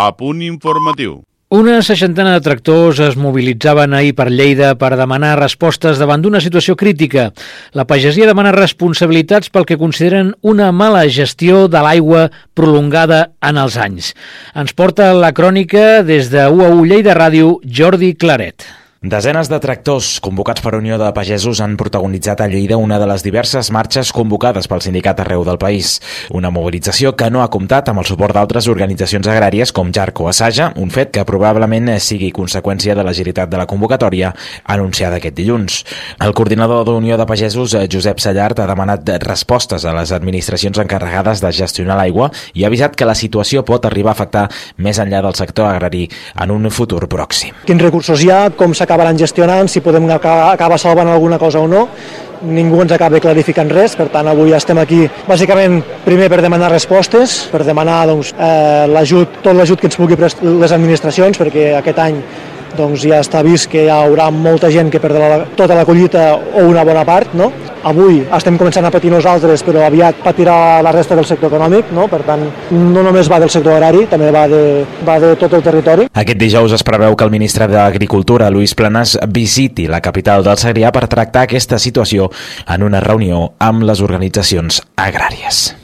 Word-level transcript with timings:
A 0.00 0.14
punt 0.16 0.40
informatiu. 0.40 1.18
Una 1.52 1.80
seixantena 1.84 2.30
de 2.32 2.40
tractors 2.46 3.02
es 3.04 3.18
mobilitzaven 3.20 3.92
ahir 3.98 4.14
per 4.16 4.30
Lleida 4.30 4.70
per 4.80 4.94
demanar 4.96 5.34
respostes 5.36 6.00
davant 6.00 6.24
d'una 6.24 6.40
situació 6.40 6.76
crítica. 6.82 7.26
La 7.76 7.84
pagesia 7.90 8.30
demana 8.30 8.54
responsabilitats 8.56 9.52
pel 9.52 9.68
que 9.68 9.76
consideren 9.76 10.32
una 10.40 10.70
mala 10.72 11.04
gestió 11.20 11.66
de 11.68 11.84
l'aigua 11.84 12.28
prolongada 12.56 13.22
en 13.44 13.60
els 13.60 13.76
anys. 13.76 14.14
Ens 14.56 14.72
porta 14.72 15.12
la 15.12 15.34
crònica 15.36 16.04
des 16.06 16.32
de 16.32 16.48
UAU 16.48 16.86
Lleida 16.86 17.18
Ràdio, 17.18 17.58
Jordi 17.66 18.14
Claret. 18.14 18.79
Desenes 19.02 19.48
de 19.48 19.56
tractors 19.56 20.18
convocats 20.20 20.60
per 20.60 20.74
Unió 20.76 20.98
de 21.00 21.06
Pagesos 21.16 21.62
han 21.64 21.78
protagonitzat 21.80 22.42
a 22.44 22.46
Lleida 22.52 22.76
una 22.76 22.98
de 23.00 23.06
les 23.08 23.22
diverses 23.24 23.70
marxes 23.72 24.10
convocades 24.12 24.66
pel 24.68 24.82
sindicat 24.84 25.22
arreu 25.22 25.40
del 25.40 25.56
país. 25.56 25.94
Una 26.36 26.50
mobilització 26.52 27.14
que 27.16 27.30
no 27.32 27.40
ha 27.40 27.48
comptat 27.48 27.88
amb 27.88 28.02
el 28.02 28.04
suport 28.04 28.36
d'altres 28.36 28.68
organitzacions 28.68 29.24
agràries 29.24 29.72
com 29.72 29.88
Jarco 29.88 30.26
Assaja, 30.28 30.74
un 30.76 30.92
fet 30.92 31.14
que 31.14 31.24
probablement 31.24 31.88
sigui 31.96 32.28
conseqüència 32.28 32.92
de 32.92 33.06
l'agilitat 33.08 33.48
de 33.48 33.56
la 33.56 33.64
convocatòria 33.64 34.34
anunciada 34.66 35.16
aquest 35.16 35.38
dilluns. 35.40 35.80
El 36.20 36.36
coordinador 36.36 36.84
d'Unió 36.84 37.16
de 37.16 37.24
Pagesos, 37.24 37.78
Josep 37.88 38.20
Sallart, 38.20 38.60
ha 38.60 38.68
demanat 38.68 39.08
respostes 39.24 39.88
a 39.88 39.96
les 39.96 40.12
administracions 40.12 40.76
encarregades 40.84 41.40
de 41.40 41.54
gestionar 41.62 41.96
l'aigua 42.02 42.28
i 42.52 42.68
ha 42.68 42.68
avisat 42.68 43.00
que 43.00 43.08
la 43.08 43.16
situació 43.16 43.64
pot 43.64 43.88
arribar 43.88 44.12
a 44.12 44.18
afectar 44.20 44.44
més 44.76 45.00
enllà 45.00 45.24
del 45.24 45.40
sector 45.40 45.72
agrari 45.72 46.04
en 46.36 46.52
un 46.52 46.68
futur 46.68 47.08
pròxim. 47.08 47.64
Quins 47.64 47.88
recursos 47.88 48.20
hi 48.20 48.28
ha, 48.28 48.42
com 48.52 48.76
s'ha 48.76 48.89
acabaran 48.90 49.18
gestionant, 49.18 49.70
si 49.70 49.78
podem 49.80 50.10
acabar, 50.10 50.78
salvant 50.78 51.08
alguna 51.08 51.38
cosa 51.38 51.62
o 51.62 51.68
no, 51.70 51.86
ningú 52.42 52.80
ens 52.82 52.90
acaba 52.96 53.20
clarificant 53.22 53.70
res, 53.70 53.94
per 53.94 54.08
tant 54.10 54.26
avui 54.26 54.50
estem 54.56 54.78
aquí 54.82 55.04
bàsicament 55.28 55.78
primer 56.02 56.26
per 56.32 56.40
demanar 56.42 56.72
respostes, 56.72 57.44
per 57.52 57.62
demanar 57.68 58.00
doncs, 58.10 58.32
eh, 58.34 58.88
l'ajut, 58.90 59.42
tot 59.44 59.54
l'ajut 59.54 59.78
que 59.78 59.86
ens 59.86 59.98
pugui 60.00 60.18
prestar 60.18 60.56
les 60.58 60.74
administracions, 60.74 61.38
perquè 61.38 61.76
aquest 61.78 62.02
any 62.02 62.18
doncs 62.76 63.04
ja 63.06 63.20
està 63.22 63.42
vist 63.46 63.68
que 63.70 63.86
hi 63.86 63.90
haurà 63.92 64.30
molta 64.34 64.70
gent 64.72 64.90
que 64.92 65.00
perdrà 65.02 65.28
la, 65.30 65.38
tota 65.56 65.76
la 65.78 65.86
collita 65.88 66.34
o 66.36 66.66
una 66.68 66.84
bona 66.86 67.04
part, 67.08 67.34
no? 67.38 67.50
Avui 67.90 68.20
estem 68.36 68.58
començant 68.60 68.84
a 68.84 68.92
patir 68.92 69.10
nosaltres, 69.12 69.64
però 69.64 69.86
aviat 69.86 70.20
patirà 70.24 70.82
la 70.84 70.92
resta 70.92 71.16
del 71.16 71.24
sector 71.28 71.48
econòmic, 71.48 71.94
no? 71.96 72.06
Per 72.12 72.20
tant, 72.28 72.44
no 72.70 73.04
només 73.06 73.30
va 73.32 73.40
del 73.40 73.52
sector 73.52 73.78
agrari, 73.78 74.04
també 74.10 74.30
va 74.34 74.46
de, 74.50 74.62
va 75.06 75.16
de 75.22 75.34
tot 75.40 75.56
el 75.56 75.64
territori. 75.64 76.08
Aquest 76.12 76.40
dijous 76.40 76.76
es 76.76 76.84
preveu 76.86 77.16
que 77.16 77.24
el 77.24 77.32
ministre 77.32 77.68
d'Agricultura, 77.72 78.50
Luis 78.52 78.76
Planas, 78.76 79.16
visiti 79.28 79.88
la 79.88 80.02
capital 80.04 80.44
del 80.44 80.60
Segrià 80.60 80.92
per 80.92 81.08
tractar 81.08 81.48
aquesta 81.48 81.80
situació 81.80 82.30
en 82.68 82.84
una 82.84 83.00
reunió 83.00 83.54
amb 83.58 83.88
les 83.88 84.04
organitzacions 84.04 84.82
agràries. 85.00 85.79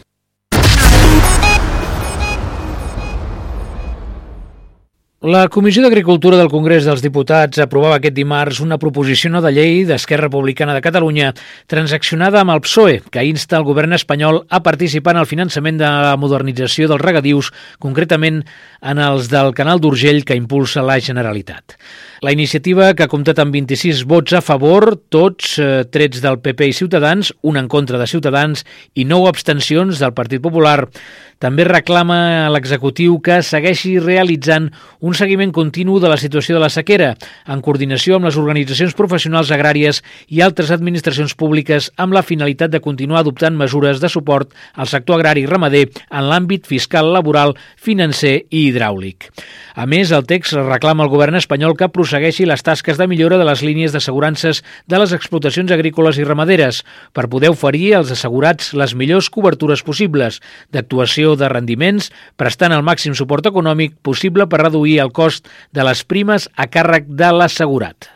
La 5.27 5.49
Comissió 5.51 5.83
d'Agricultura 5.83 6.37
del 6.39 6.53
Congrés 6.53 6.85
dels 6.87 7.01
Diputats 7.03 7.59
aprovava 7.59 7.97
aquest 7.99 8.15
dimarts 8.15 8.61
una 8.63 8.77
proposició 8.79 9.27
no 9.33 9.41
de 9.43 9.51
llei 9.51 9.81
d'Esquerra 9.89 10.29
Republicana 10.29 10.77
de 10.77 10.83
Catalunya 10.85 11.33
transaccionada 11.67 12.45
amb 12.45 12.55
el 12.55 12.61
PSOE, 12.63 13.01
que 13.11 13.25
insta 13.27 13.59
el 13.59 13.67
govern 13.67 13.97
espanyol 13.97 14.45
a 14.47 14.61
participar 14.63 15.17
en 15.17 15.25
el 15.25 15.27
finançament 15.27 15.81
de 15.81 15.89
la 15.91 16.13
modernització 16.15 16.87
dels 16.87 17.03
regadius, 17.03 17.51
concretament 17.83 18.45
en 18.87 19.01
els 19.03 19.31
del 19.33 19.53
canal 19.59 19.83
d'Urgell 19.83 20.23
que 20.25 20.37
impulsa 20.39 20.85
la 20.87 21.01
Generalitat. 21.03 21.77
La 22.25 22.33
iniciativa, 22.33 22.95
que 22.97 23.05
ha 23.05 23.13
comptat 23.13 23.43
amb 23.43 23.53
26 23.53 24.07
vots 24.09 24.33
a 24.33 24.41
favor, 24.41 24.95
tots 25.13 25.59
eh, 25.61 25.85
trets 25.93 26.23
del 26.25 26.39
PP 26.41 26.71
i 26.71 26.77
Ciutadans, 26.77 27.33
un 27.45 27.59
en 27.61 27.69
contra 27.69 28.01
de 28.01 28.07
Ciutadans 28.09 28.65
i 28.97 29.05
nou 29.05 29.27
abstencions 29.29 30.01
del 30.01 30.15
Partit 30.17 30.41
Popular, 30.41 30.87
també 31.37 31.67
reclama 31.69 32.47
a 32.47 32.53
l'executiu 32.53 33.19
que 33.21 33.43
segueixi 33.45 33.99
realitzant 34.01 34.71
un 35.05 35.13
seguiment 35.19 35.53
continu 35.53 35.99
de 36.01 36.09
la 36.09 36.17
situació 36.17 36.57
de 36.57 36.63
la 36.63 36.71
sequera, 36.73 37.11
en 37.45 37.61
coordinació 37.61 38.17
amb 38.17 38.31
les 38.31 38.39
organitzacions 38.41 38.97
professionals 38.97 39.53
agràries 39.53 40.01
i 40.33 40.41
altres 40.41 40.73
administracions 40.73 41.37
públiques 41.37 41.91
amb 42.01 42.17
la 42.17 42.25
finalitat 42.25 42.73
de 42.73 42.81
continuar 42.81 43.21
adoptant 43.21 43.59
mesures 43.61 44.01
de 44.01 44.09
suport 44.09 44.55
al 44.75 44.89
sector 44.89 45.21
agrari 45.21 45.45
i 45.45 45.51
ramader 45.51 45.85
en 46.09 46.31
l'àmbit 46.31 46.65
fiscal, 46.65 47.13
laboral, 47.13 47.53
financer 47.77 48.39
i 48.49 48.71
hidràulic. 48.77 49.31
A 49.75 49.87
més, 49.89 50.13
el 50.13 50.27
text 50.29 50.55
reclama 50.57 51.05
al 51.05 51.11
govern 51.13 51.39
espanyol 51.41 51.77
que 51.77 51.89
prossegueixi 51.93 52.47
les 52.47 52.63
tasques 52.63 53.01
de 53.01 53.09
millora 53.09 53.41
de 53.41 53.47
les 53.49 53.63
línies 53.65 53.97
d'assegurances 53.97 54.63
de 54.87 55.01
les 55.01 55.15
explotacions 55.17 55.73
agrícoles 55.73 56.21
i 56.21 56.27
ramaderes 56.29 56.83
per 57.17 57.29
poder 57.33 57.51
oferir 57.55 57.95
als 57.97 58.13
assegurats 58.13 58.75
les 58.77 58.95
millors 58.95 59.31
cobertures 59.33 59.83
possibles 59.83 60.41
d'actuació 60.73 61.37
de 61.41 61.49
rendiments, 61.53 62.11
prestant 62.37 62.77
el 62.77 62.85
màxim 62.85 63.17
suport 63.17 63.49
econòmic 63.49 63.97
possible 64.05 64.47
per 64.47 64.63
reduir 64.67 65.01
el 65.01 65.15
cost 65.17 65.49
de 65.73 65.87
les 65.87 66.05
primes 66.05 66.51
a 66.57 66.69
càrrec 66.69 67.09
de 67.09 67.33
l'assegurat. 67.33 68.16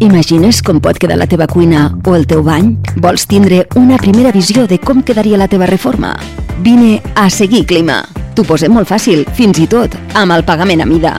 Imagines 0.00 0.62
com 0.62 0.80
pot 0.82 0.98
quedar 0.98 1.18
la 1.18 1.28
teva 1.30 1.46
cuina 1.46 1.86
o 2.06 2.14
el 2.16 2.26
teu 2.26 2.42
bany? 2.42 2.74
Vols 3.02 3.26
tindre 3.30 3.64
una 3.78 3.98
primera 4.00 4.32
visió 4.34 4.66
de 4.66 4.80
com 4.80 5.02
quedaria 5.02 5.38
la 5.38 5.48
teva 5.48 5.66
reforma? 5.70 6.14
Vine 6.62 7.00
a 7.14 7.28
Seguir 7.30 7.64
Clima. 7.66 8.02
T'ho 8.34 8.42
posem 8.46 8.74
molt 8.74 8.90
fàcil, 8.90 9.24
fins 9.38 9.62
i 9.62 9.70
tot 9.70 9.94
amb 10.14 10.34
el 10.34 10.44
pagament 10.44 10.82
a 10.82 10.90
mida. 10.90 11.18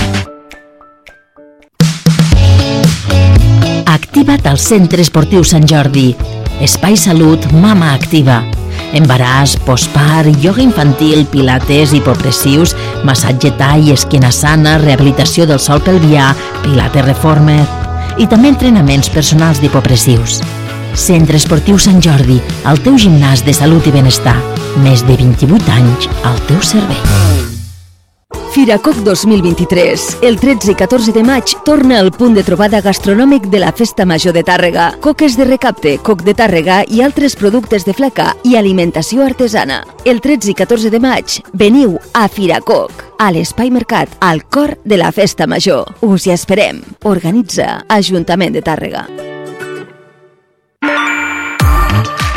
Activa't 4.21 4.51
al 4.51 4.59
Centre 4.61 5.01
Esportiu 5.01 5.41
Sant 5.41 5.63
Jordi. 5.65 6.11
Espai 6.61 6.93
Salut 6.93 7.41
Mama 7.57 7.87
Activa. 7.95 8.35
Embaràs, 8.93 9.55
postpart, 9.65 10.29
ioga 10.45 10.61
infantil, 10.61 11.23
pilates, 11.31 11.95
hipopressius, 11.97 12.75
massatge 13.01 13.49
tall, 13.57 13.89
esquena 13.89 14.29
sana, 14.29 14.77
rehabilitació 14.77 15.49
del 15.49 15.57
sol 15.57 15.81
pelvià, 15.81 16.35
pilates 16.61 17.07
reformer 17.09 17.63
i 18.21 18.29
també 18.29 18.53
entrenaments 18.53 19.09
personals 19.09 19.57
d'hipopressius. 19.57 20.43
Centre 20.93 21.41
Esportiu 21.41 21.81
Sant 21.81 21.97
Jordi, 21.97 22.37
el 22.69 22.85
teu 22.85 23.01
gimnàs 23.01 23.41
de 23.41 23.57
salut 23.57 23.89
i 23.89 23.95
benestar. 23.97 24.37
Més 24.85 25.01
de 25.09 25.17
28 25.17 25.79
anys 25.81 26.11
al 26.21 26.37
teu 26.45 26.61
servei. 26.61 27.40
Firacoc 28.51 28.95
2023. 28.95 30.17
El 30.23 30.37
13 30.37 30.73
i 30.73 30.75
14 30.75 31.13
de 31.15 31.21
maig 31.23 31.53
torna 31.63 32.01
el 32.03 32.09
punt 32.11 32.33
de 32.35 32.43
trobada 32.43 32.81
gastronòmic 32.83 33.45
de 33.47 33.61
la 33.63 33.71
Festa 33.71 34.03
Major 34.05 34.35
de 34.35 34.43
Tàrrega. 34.43 34.89
Coques 34.99 35.37
de 35.39 35.45
recapte, 35.47 35.93
coc 36.03 36.25
de 36.27 36.33
Tàrrega 36.35 36.81
i 36.83 36.99
altres 36.99 37.37
productes 37.39 37.87
de 37.87 37.95
fleca 37.95 38.33
i 38.43 38.57
alimentació 38.59 39.23
artesana. 39.23 39.85
El 40.03 40.19
13 40.19 40.51
i 40.51 40.57
14 40.59 40.91
de 40.91 40.99
maig 40.99 41.39
veniu 41.55 41.95
a 42.11 42.27
Firacoc, 42.27 42.91
a 43.23 43.31
l'Espai 43.31 43.71
Mercat, 43.71 44.19
al 44.19 44.43
cor 44.43 44.75
de 44.83 44.99
la 44.99 45.15
Festa 45.15 45.47
Major. 45.47 45.87
Us 46.03 46.27
hi 46.27 46.35
esperem. 46.35 46.83
Organitza 47.07 47.85
Ajuntament 47.87 48.51
de 48.51 48.67
Tàrrega. 48.67 49.07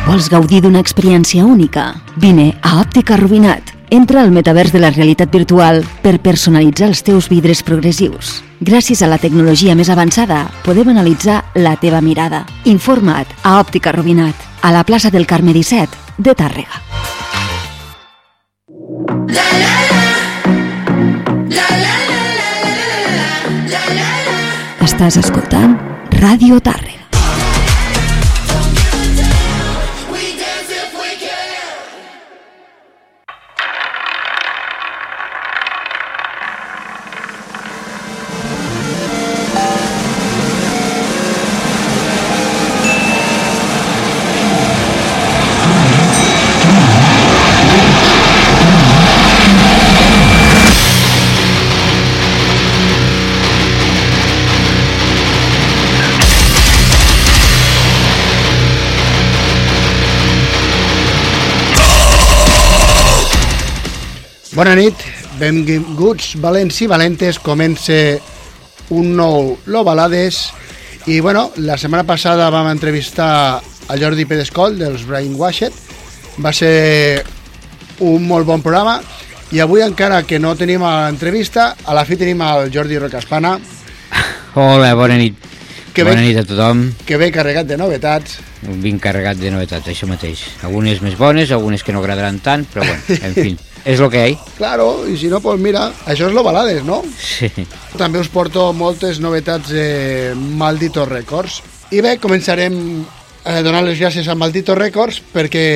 Vols 0.06 0.30
gaudir 0.30 0.62
d'una 0.62 0.78
experiència 0.78 1.42
única? 1.42 1.90
Vine 2.22 2.52
a 2.62 2.78
Òptica 2.84 3.18
Rubinat. 3.18 3.73
Entra 3.90 4.22
al 4.22 4.30
metavers 4.30 4.72
de 4.72 4.80
la 4.80 4.90
realitat 4.90 5.30
virtual 5.30 5.84
per 6.02 6.18
personalitzar 6.22 6.88
els 6.88 7.02
teus 7.04 7.28
vidres 7.28 7.62
progressius. 7.62 8.40
Gràcies 8.64 9.02
a 9.02 9.08
la 9.10 9.18
tecnologia 9.20 9.74
més 9.76 9.90
avançada, 9.92 10.46
podem 10.64 10.88
analitzar 10.88 11.42
la 11.54 11.76
teva 11.76 12.00
mirada. 12.00 12.44
Informa't 12.64 13.36
a 13.42 13.58
Òptica 13.60 13.92
Rubinat, 13.92 14.34
a 14.62 14.72
la 14.72 14.84
plaça 14.84 15.10
del 15.10 15.26
Carme 15.26 15.52
17 15.52 16.16
de 16.18 16.34
Tàrrega. 16.34 16.82
Estàs 24.84 25.16
escoltant 25.20 25.78
Ràdio 26.20 26.60
Tàrrega. 26.60 27.03
Bona 64.54 64.74
nit, 64.78 64.94
benvinguts 65.40 66.34
valents 66.42 66.76
i 66.84 66.86
valentes, 66.90 67.40
comença 67.42 67.96
un 68.94 69.14
nou 69.18 69.56
Lo 69.66 69.82
Balades. 69.86 70.44
I 71.10 71.18
bueno, 71.20 71.50
la 71.56 71.76
setmana 71.76 72.04
passada 72.06 72.48
vam 72.54 72.68
entrevistar 72.70 73.58
a 73.88 73.96
Jordi 74.00 74.24
Pedescol 74.30 74.78
dels 74.78 75.02
Brainwashed. 75.08 75.74
Va 76.40 76.52
ser 76.54 77.24
un 78.00 78.24
molt 78.28 78.46
bon 78.46 78.62
programa. 78.62 79.00
I 79.54 79.60
avui 79.60 79.82
encara 79.84 80.22
que 80.26 80.38
no 80.40 80.54
tenim 80.56 80.82
l'entrevista 80.86 81.74
a 81.84 81.94
la 81.94 82.04
fi 82.08 82.16
tenim 82.18 82.40
el 82.42 82.70
Jordi 82.74 82.96
Rocaspana 82.98 83.58
Hola, 84.54 84.94
bona 84.94 85.18
nit. 85.20 85.36
Que 85.94 86.02
bona 86.02 86.22
bé- 86.22 86.28
nit 86.28 86.38
a 86.40 86.44
tothom. 86.46 86.88
que 87.06 87.16
ve 87.18 87.30
carregat 87.30 87.66
de 87.66 87.76
novetats. 87.76 88.38
Vinc 88.62 89.02
carregat 89.02 89.36
de 89.36 89.50
novetats, 89.50 89.86
això 89.90 90.06
mateix. 90.10 90.40
Algunes 90.62 91.02
més 91.02 91.18
bones, 91.18 91.50
algunes 91.52 91.82
que 91.84 91.92
no 91.92 91.98
agradaran 92.00 92.38
tant, 92.38 92.64
però 92.66 92.86
bueno, 92.86 93.02
en 93.20 93.34
fi, 93.42 93.56
és 93.84 94.00
el 94.00 94.10
que 94.10 94.22
hi 94.24 94.34
ha. 94.34 94.54
Claro, 94.56 95.04
i 95.08 95.16
si 95.20 95.28
no, 95.32 95.40
pues 95.44 95.60
mira, 95.60 95.90
això 96.08 96.28
és 96.28 96.34
Lo 96.36 96.44
Balades, 96.46 96.82
no? 96.84 97.02
Sí. 97.20 97.50
També 98.00 98.20
us 98.22 98.30
porto 98.32 98.70
moltes 98.72 99.20
novetats 99.20 99.70
de 99.72 100.32
Maldito 100.34 101.04
Records. 101.08 101.60
I 101.92 102.00
bé, 102.04 102.16
començarem 102.18 102.74
a 103.44 103.60
donar 103.62 103.84
les 103.84 104.00
gràcies 104.00 104.28
a 104.28 104.34
Maldito 104.34 104.74
Records 104.74 105.20
perquè 105.34 105.66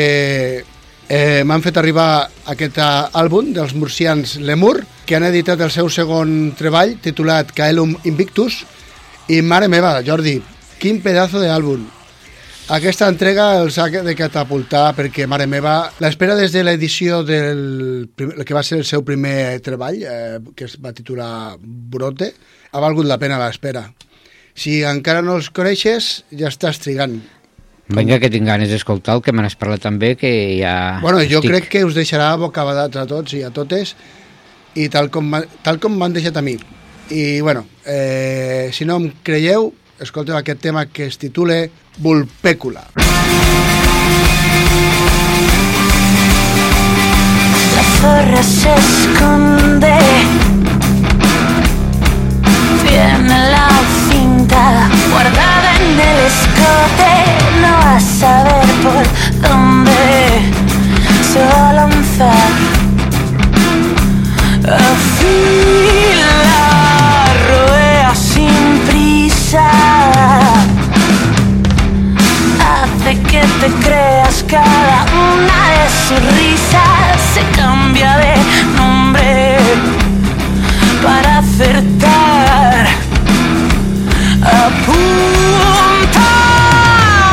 eh, 1.08 1.42
m'han 1.44 1.64
fet 1.64 1.76
arribar 1.76 2.28
aquest 2.48 2.80
eh, 2.80 3.20
àlbum 3.20 3.52
dels 3.56 3.74
murcians 3.76 4.38
Lemur, 4.40 4.80
que 5.04 5.16
han 5.16 5.28
editat 5.28 5.60
el 5.64 5.72
seu 5.74 5.92
segon 5.92 6.54
treball 6.56 6.96
titulat 7.04 7.52
Caelum 7.56 7.94
Invictus. 8.08 8.62
I 9.28 9.42
mare 9.44 9.68
meva, 9.68 9.98
Jordi, 10.04 10.38
quin 10.80 11.02
pedazo 11.04 11.42
d'àlbum. 11.42 11.97
Aquesta 12.68 13.06
entrega 13.08 13.46
els 13.62 13.78
ha 13.80 13.86
de 13.88 14.12
catapultar 14.12 14.90
perquè, 14.92 15.24
mare 15.24 15.46
meva, 15.48 15.86
l'espera 16.04 16.34
des 16.36 16.52
de 16.52 16.60
l'edició 16.66 17.22
del 17.24 18.10
prim- 18.14 18.34
que 18.44 18.52
va 18.52 18.60
ser 18.62 18.82
el 18.82 18.84
seu 18.84 19.00
primer 19.08 19.56
treball, 19.64 20.02
eh, 20.04 20.36
que 20.54 20.66
es 20.66 20.76
va 20.76 20.92
titular 20.92 21.56
Brote, 21.58 22.34
ha 22.70 22.82
valgut 22.84 23.08
la 23.08 23.16
pena 23.16 23.38
l'espera. 23.40 23.86
Si 24.52 24.82
encara 24.84 25.22
no 25.24 25.38
els 25.40 25.48
coneixes, 25.48 26.26
ja 26.28 26.52
estàs 26.52 26.82
trigant. 26.84 27.16
Vinga, 27.88 28.20
que 28.20 28.28
tinc 28.28 28.44
ganes 28.44 28.68
d'escoltar 28.68 29.16
el 29.16 29.24
que 29.24 29.32
me 29.32 29.40
n'has 29.40 29.56
parlat 29.56 29.80
també, 29.80 30.12
que 30.20 30.60
ja... 30.60 31.00
Bueno, 31.00 31.24
jo 31.24 31.40
estic... 31.40 31.48
crec 31.48 31.68
que 31.72 31.84
us 31.88 31.96
deixarà 31.96 32.34
bocabadats 32.36 33.00
a 33.00 33.06
tots 33.08 33.32
i 33.32 33.46
a 33.48 33.48
totes, 33.48 33.94
i 34.76 34.90
tal 34.92 35.08
com, 35.08 35.40
tal 35.64 35.80
com 35.80 35.96
m'han 35.96 36.12
deixat 36.12 36.36
a 36.36 36.44
mi. 36.44 36.58
I, 37.08 37.40
bueno, 37.40 37.64
eh, 37.88 38.68
si 38.76 38.84
no 38.84 39.00
em 39.00 39.08
creieu, 39.24 39.72
escolteu 40.00 40.36
aquest 40.38 40.60
tema 40.62 40.86
que 40.86 41.06
es 41.06 41.18
titula 41.18 41.56
Vulpècula. 41.98 42.84
La 47.74 47.84
zorra 47.98 48.42
se 48.42 48.74
esconde. 48.74 49.98
Tiene 52.86 53.38
la 53.50 53.68
cinta 54.08 54.88
guardada 55.10 55.76
en 55.76 56.00
el 56.00 56.18
escote. 56.26 57.12
No 57.60 57.72
va 57.82 57.96
a 57.96 58.00
saber 58.00 58.68
por 58.82 59.04
dónde 59.48 60.00
se 61.32 61.40
va 61.40 61.70
a 61.70 61.72
lanzar. 61.72 62.50
Afila, 64.68 66.36
rodea 67.48 68.14
sin 68.14 68.78
prisa 68.86 69.77
hace 73.08 73.20
que 73.22 73.40
te 73.40 73.68
creas 73.86 74.44
cada 74.48 75.06
una 75.12 75.58
de 75.70 75.88
sus 76.06 76.20
risas 76.36 77.20
se 77.34 77.42
cambia 77.58 78.16
de 78.18 78.34
nombre 78.76 79.56
para 81.02 81.38
acertar. 81.38 82.86
Apunta 84.42 86.28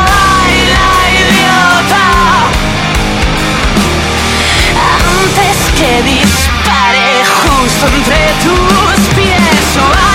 baila 0.08 0.88
idiota. 1.20 2.08
Antes 5.04 5.58
que 5.78 5.92
dispare 6.04 7.08
justo 7.44 7.86
entre 7.88 8.24
tus 8.44 9.00
pies 9.16 10.15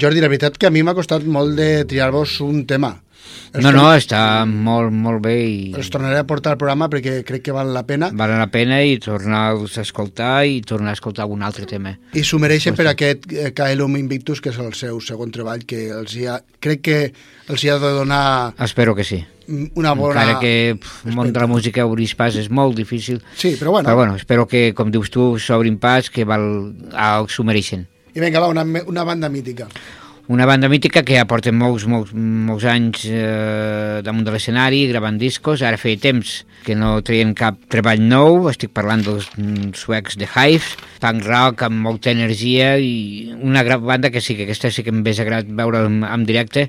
Jordi, 0.00 0.22
la 0.22 0.32
veritat 0.32 0.56
que 0.56 0.68
a 0.68 0.72
mi 0.72 0.80
m'ha 0.86 0.96
costat 0.96 1.26
molt 1.28 1.58
de 1.58 1.84
triar-vos 1.84 2.38
un 2.40 2.64
tema. 2.64 2.94
Els 3.52 3.64
No, 3.64 3.70
no, 3.74 3.82
està 3.92 4.46
molt, 4.46 4.92
molt 4.94 5.20
bé 5.22 5.34
i 5.42 5.72
Els 5.76 5.90
tornaré 5.92 6.20
a 6.22 6.26
portar 6.26 6.54
al 6.54 6.58
programa 6.58 6.88
perquè 6.90 7.20
crec 7.26 7.44
que 7.46 7.54
val 7.54 7.72
la 7.74 7.82
pena 7.86 8.08
val 8.16 8.32
la 8.38 8.46
pena 8.50 8.78
i 8.86 8.96
tornar-los 9.02 9.76
a 9.78 9.84
escoltar 9.84 10.46
i 10.46 10.60
tornar 10.66 10.94
a 10.94 10.98
escoltar 10.98 11.26
algun 11.26 11.42
altre 11.42 11.66
tema. 11.66 11.96
i 12.14 12.24
s'ho 12.24 12.38
mereixen 12.42 12.78
per 12.78 12.86
aquest 12.90 13.28
eh, 13.32 13.50
Caelum 13.54 13.98
Invictus, 14.00 14.40
que 14.40 14.54
és 14.54 14.58
el 14.58 14.72
seu 14.78 15.02
segon 15.04 15.34
treball, 15.34 15.66
que 15.66 15.90
els 15.98 16.16
hi 16.16 16.26
ha, 16.26 16.40
crec 16.62 16.82
que 16.86 16.98
els 17.50 17.64
hi 17.64 17.70
ha 17.70 17.78
de 17.82 17.92
donar 17.98 18.54
Espero 18.58 18.94
que 18.94 19.04
sí. 19.04 19.20
una 19.74 19.92
bona... 19.98 20.14
Encara 20.14 20.40
que 20.40 20.78
pff, 20.80 21.06
el 21.06 21.14
món 21.18 21.32
de 21.32 21.40
la 21.40 21.50
música 21.50 21.86
obrir 21.86 22.08
pas 22.16 22.34
és 22.38 22.48
molt 22.48 22.76
difícil. 22.78 23.20
Sí, 23.36 23.56
però 23.60 23.76
bueno. 23.76 23.86
Però 23.90 23.96
bueno, 23.96 24.16
espero 24.16 24.46
que, 24.46 24.70
com 24.74 24.90
dius 24.90 25.10
tu, 25.10 25.36
s'obrin 25.38 25.78
pas, 25.78 26.08
que 26.10 26.24
val, 26.24 26.72
s'ho 27.28 27.44
mereixen. 27.44 27.88
I 28.14 28.20
vinga, 28.20 28.40
va, 28.42 28.48
una, 28.50 28.64
una 28.64 29.04
banda 29.04 29.28
mítica. 29.28 29.68
Una 30.30 30.46
banda 30.46 30.68
mítica 30.70 31.02
que 31.02 31.16
ja 31.16 31.24
porta 31.26 31.50
molts, 31.50 31.88
molts, 31.90 32.12
molts 32.14 32.64
anys 32.70 33.02
eh, 33.10 33.98
damunt 34.06 34.22
de 34.22 34.30
l'escenari, 34.30 34.84
gravant 34.86 35.16
discos. 35.18 35.64
Ara 35.66 35.80
feia 35.80 35.98
temps 35.98 36.44
que 36.62 36.76
no 36.78 36.92
treien 37.02 37.32
cap 37.34 37.58
treball 37.72 38.04
nou. 38.04 38.46
Estic 38.46 38.70
parlant 38.76 39.02
dels 39.02 39.26
mm, 39.34 39.72
suecs 39.74 40.14
de 40.20 40.28
Hives, 40.30 40.76
punk 41.02 41.26
rock 41.26 41.64
amb 41.66 41.82
molta 41.82 42.12
energia 42.14 42.76
i 42.78 43.34
una 43.40 43.64
gran 43.66 43.82
banda 43.82 44.12
que 44.14 44.22
sí, 44.22 44.36
que 44.38 44.46
aquesta 44.46 44.70
sí 44.70 44.86
que 44.86 44.94
m'hagués 44.94 45.18
agradat 45.24 45.50
veure 45.50 45.82
en, 45.88 46.04
en 46.06 46.26
directe. 46.28 46.68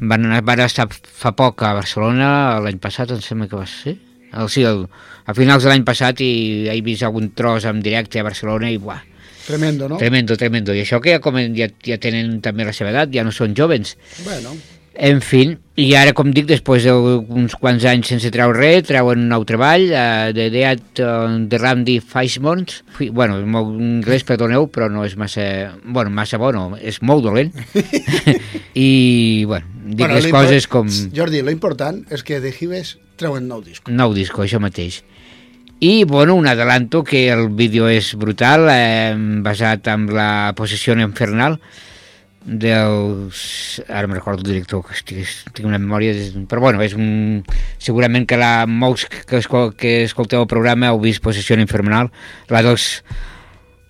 Van, 0.00 0.24
anar, 0.24 0.40
van 0.48 0.64
estar 0.64 0.88
fa 0.88 1.34
poc 1.36 1.66
a 1.68 1.74
Barcelona, 1.76 2.30
l'any 2.64 2.80
passat, 2.80 3.12
em 3.12 3.20
sembla 3.24 3.50
que 3.52 3.60
va 3.60 3.68
ser. 3.68 3.98
El, 4.32 4.48
sí, 4.52 4.64
el, 4.68 4.86
a 5.28 5.36
finals 5.36 5.64
de 5.64 5.72
l'any 5.72 5.84
passat 5.84 6.20
i 6.24 6.32
he 6.72 6.80
vist 6.84 7.04
algun 7.04 7.28
tros 7.36 7.68
en 7.68 7.84
directe 7.84 8.20
a 8.20 8.26
Barcelona 8.26 8.72
i 8.72 8.80
buah, 8.80 9.04
Tremendo, 9.46 9.88
no? 9.88 9.98
Tremendo, 10.00 10.36
tremendo. 10.36 10.74
I 10.74 10.82
això 10.82 11.00
que 11.02 11.16
ja, 11.16 11.22
comen, 11.22 11.54
ja, 11.58 11.70
ja 11.86 12.00
tenen 12.02 12.40
també 12.44 12.66
la 12.66 12.74
seva 12.76 12.90
edat, 12.94 13.12
ja 13.14 13.24
no 13.26 13.34
són 13.34 13.54
jovens. 13.58 13.94
Bueno, 14.24 14.56
En 14.96 15.18
fi, 15.20 15.42
i 15.76 15.86
ara, 15.98 16.14
com 16.16 16.30
dic, 16.32 16.46
després 16.48 16.86
d'uns 16.88 17.54
quants 17.60 17.84
anys 17.88 18.08
sense 18.08 18.30
treure 18.32 18.56
res, 18.56 18.86
treuen 18.88 19.26
un 19.26 19.28
nou 19.28 19.44
treball, 19.48 19.84
uh, 19.90 20.30
de 20.32 20.46
Dead 20.52 21.02
uh, 21.04 21.36
de 21.50 21.60
Randy 21.60 21.98
Feismont. 22.00 22.64
Bueno, 23.12 23.36
molt 23.44 23.74
anglès, 23.76 24.24
perdoneu, 24.24 24.70
però 24.72 24.88
no 24.92 25.04
és 25.04 25.18
massa... 25.20 25.44
Bueno, 25.84 26.14
massa 26.16 26.40
bo, 26.40 26.48
no, 26.56 26.70
és 26.80 27.02
molt 27.04 27.26
dolent. 27.28 27.52
I, 28.86 29.44
bueno, 29.44 29.68
dic 29.84 30.06
Bueno, 30.06 30.16
les 30.16 30.30
coses 30.32 30.70
com... 30.72 30.88
Jordi, 31.16 31.44
lo 31.44 31.52
important 31.52 32.00
és 32.08 32.24
que 32.24 32.40
The 32.40 32.54
Hives 32.56 32.96
treuen 33.20 33.50
nou 33.52 33.60
disc. 33.64 33.92
Nou 33.92 34.16
disco, 34.16 34.46
això 34.46 34.62
mateix. 34.64 35.02
I, 35.78 36.04
bueno, 36.04 36.34
un 36.34 36.46
adelanto 36.48 37.04
que 37.04 37.28
el 37.28 37.50
vídeo 37.50 37.88
és 37.92 38.14
brutal, 38.16 38.64
eh, 38.72 39.12
basat 39.44 39.86
en 39.92 40.06
la 40.14 40.54
possessió 40.56 40.96
infernal 40.96 41.58
dels... 42.46 43.82
Ara 43.90 44.06
me'n 44.06 44.16
recordo 44.16 44.40
el 44.40 44.52
director, 44.54 44.84
que 44.86 44.94
estic, 44.94 45.52
tinc 45.52 45.68
una 45.68 45.80
memòria... 45.82 46.14
Però, 46.48 46.62
bueno, 46.62 46.80
és 46.80 46.94
un... 46.96 47.42
Segurament 47.82 48.24
que 48.24 48.38
la, 48.40 48.64
molts 48.70 49.04
que, 49.10 49.40
escol, 49.42 49.74
que 49.76 50.04
escolteu 50.06 50.46
el 50.46 50.50
programa 50.50 50.92
heu 50.92 51.00
vist 51.02 51.20
Possessió 51.24 51.58
infernal, 51.60 52.12
la 52.48 52.62
dels 52.64 53.02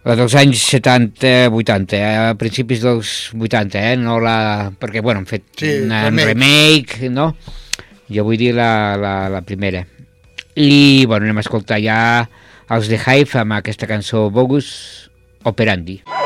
la 0.07 0.15
dels 0.15 0.37
anys 0.39 0.61
70-80, 0.71 1.97
eh? 1.99 2.03
a 2.31 2.35
principis 2.39 2.83
dels 2.85 3.15
80, 3.35 3.81
eh? 3.93 3.97
no 3.99 4.21
la... 4.23 4.71
perquè 4.79 5.03
bueno, 5.03 5.23
han 5.23 5.27
fet 5.27 5.49
Sí, 5.59 5.73
una 5.83 6.05
remake. 6.07 6.29
remake, 6.33 7.11
no? 7.11 7.33
Jo 8.07 8.23
vull 8.23 8.39
dir 8.39 8.53
la, 8.55 8.95
la, 8.97 9.15
la 9.29 9.43
primera. 9.43 9.83
I 10.57 11.05
bueno, 11.05 11.27
anem 11.27 11.37
a 11.37 11.45
escoltar 11.45 11.77
ja 11.85 11.99
els 12.73 12.89
de 12.89 12.97
Hive 12.97 13.43
amb 13.43 13.59
aquesta 13.59 13.89
cançó 13.91 14.31
Bogus 14.33 14.71
Operandi. 15.45 16.01
Nothing 16.07 16.26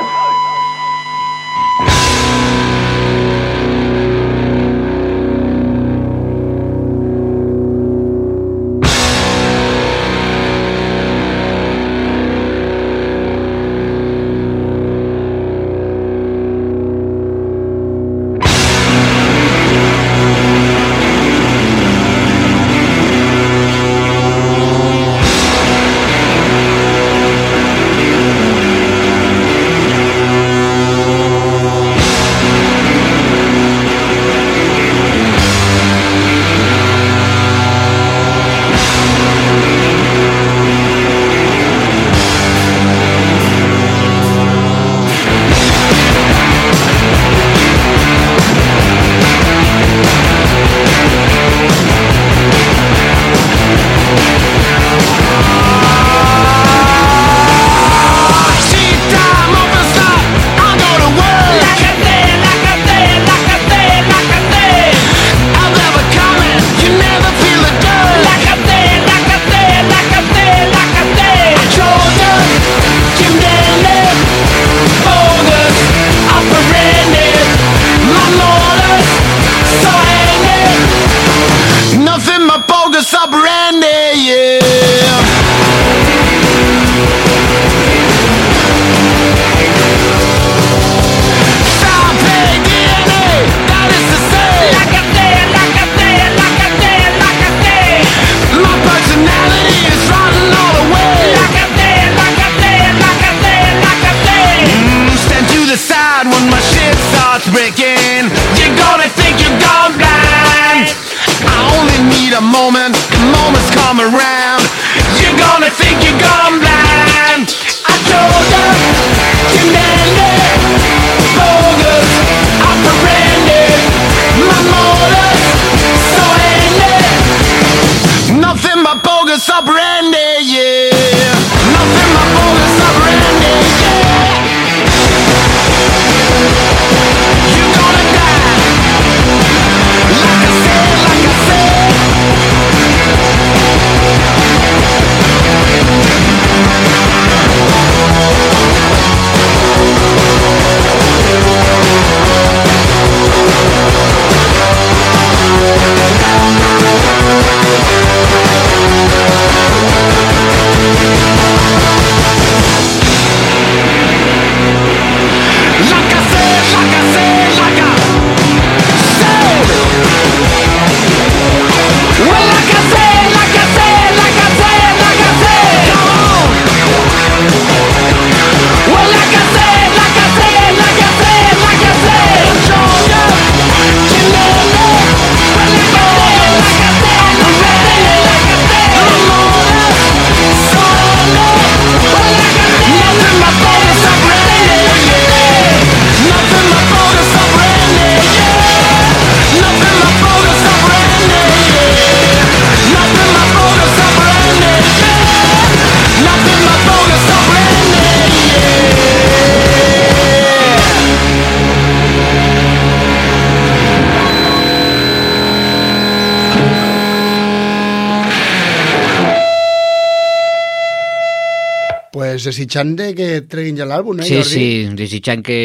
desitjant 222.51 222.93
de 222.99 223.13
que 223.17 223.29
treguin 223.51 223.79
ja 223.81 223.87
l'àlbum, 223.89 224.21
eh, 224.21 224.27
Sí, 224.29 224.37
Jordi? 224.37 224.51
sí, 224.51 224.95
desitjant 224.99 225.43
que 225.47 225.59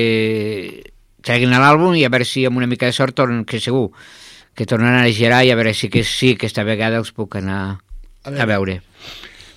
treguin 1.26 1.52
l'àlbum 1.54 1.96
i 1.98 2.06
a 2.06 2.10
veure 2.14 2.26
si 2.28 2.46
amb 2.46 2.58
una 2.62 2.68
mica 2.70 2.86
de 2.88 2.94
sort 2.96 3.16
tornen, 3.18 3.44
que 3.46 3.60
segur 3.60 3.90
que 4.56 4.66
tornaran 4.70 5.04
a 5.04 5.12
girar 5.12 5.44
i 5.44 5.52
a 5.52 5.56
veure 5.60 5.74
si 5.76 5.90
que 5.92 6.04
sí, 6.08 6.36
aquesta 6.38 6.64
vegada 6.64 6.98
els 7.02 7.12
puc 7.12 7.36
anar 7.42 7.80
A 8.24 8.30
a 8.30 8.32
veure. 8.32 8.46
veure. 8.54 8.82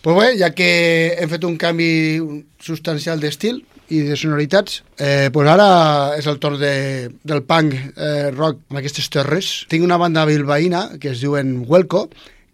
Pues 0.02 0.16
bé, 0.16 0.26
ja 0.38 0.50
que 0.54 1.14
hem 1.18 1.28
fet 1.30 1.44
un 1.44 1.56
canvi 1.58 2.18
substancial 2.62 3.20
d'estil 3.20 3.62
i 3.90 4.00
de 4.04 4.16
sonoritats, 4.16 4.82
eh, 4.98 5.30
pues 5.32 5.48
ara 5.48 6.14
és 6.18 6.26
el 6.28 6.38
torn 6.38 6.58
de, 6.60 7.08
del 7.24 7.42
punk 7.48 7.74
eh, 7.96 8.30
rock 8.34 8.60
amb 8.70 8.78
aquestes 8.82 9.08
terres. 9.10 9.64
Tinc 9.70 9.84
una 9.86 9.96
banda 9.96 10.26
bilbaïna 10.28 10.98
que 11.00 11.10
es 11.14 11.20
diuen 11.22 11.64
Welco, 11.66 12.08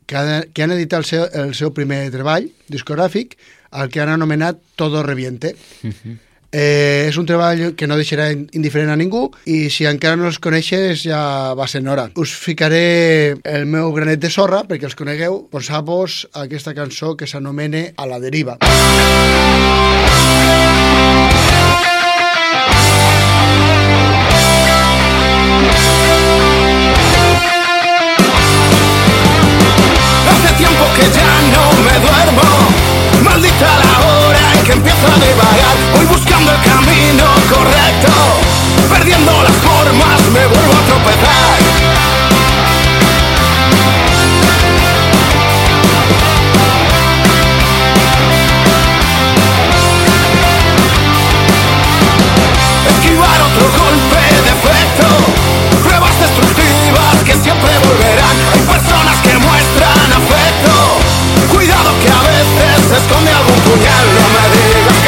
que, 0.07 0.17
ha, 0.17 0.43
que 0.53 0.63
han 0.63 0.73
editat 0.77 1.01
el 1.03 1.09
seu, 1.09 1.25
el 1.33 1.55
seu 1.55 1.73
primer 1.75 2.11
treball 2.15 2.49
discogràfic, 2.71 3.37
el 3.75 3.91
que 3.91 4.01
han 4.01 4.09
anomenat 4.09 4.59
Todo 4.77 5.03
Reviente. 5.03 5.55
Eh, 6.57 7.07
és 7.09 7.17
un 7.19 7.27
treball 7.27 7.73
que 7.75 7.89
no 7.91 7.97
deixarà 7.99 8.29
in- 8.31 8.45
indiferent 8.55 8.93
a 8.93 8.97
ningú 8.97 9.25
i 9.51 9.65
si 9.75 9.89
encara 9.91 10.15
no 10.15 10.29
els 10.31 10.39
coneixes 10.39 11.03
ja 11.03 11.51
va 11.59 11.67
sent 11.67 11.89
hora. 11.91 12.05
Us 12.15 12.31
ficaré 12.31 13.35
el 13.43 13.67
meu 13.67 13.91
granet 13.97 14.23
de 14.23 14.31
sorra 14.31 14.63
perquè 14.63 14.87
els 14.87 14.95
conegueu. 14.95 15.49
Posar-vos 15.51 16.29
aquesta 16.33 16.75
cançó 16.79 17.17
que 17.19 17.27
s'anomena 17.27 17.89
A 17.99 18.07
la 18.07 18.21
deriva. 18.23 18.59
Hace 30.29 30.53
tiempo 30.55 30.85
que 30.97 31.03
ya 31.11 31.31
no 31.53 31.83
me 31.85 31.93
duermo 32.05 32.49
Maldita 33.35 33.67
la 33.67 33.99
hora 34.07 34.53
en 34.55 34.65
que 34.65 34.73
empiezo 34.75 35.07
a 35.09 35.17
divagar. 35.19 35.77
Voy 35.97 36.07
buscando 36.07 36.53
el 36.53 36.61
camino 36.63 37.25
correcto. 37.51 38.13
Perdiendo 38.89 39.33
las 39.43 39.57
formas 39.57 40.23
me 40.31 40.47
vuelvo 40.47 40.73
a 40.73 40.83
tropezar. 40.87 41.59
Esquivar 52.87 53.41
otro 53.51 53.67
golpe 53.83 54.23
de 54.45 54.51
efecto. 54.55 55.09
Pruebas 55.83 56.15
destructivas 56.21 57.17
que 57.25 57.35
siempre 57.43 57.73
volverán. 57.83 58.37
Hay 58.53 58.61
personas 58.61 59.17
que 59.25 59.37
muestran 59.39 60.13
afecto. 60.23 61.01
Cuidado 61.53 61.91
que 62.01 62.11
a 62.11 62.23
veces 62.23 62.74
esconde 62.97 63.31
algún 63.33 63.61
puñal 63.61 64.07
No 64.15 64.27
me 64.35 64.43
digas 64.55 65.04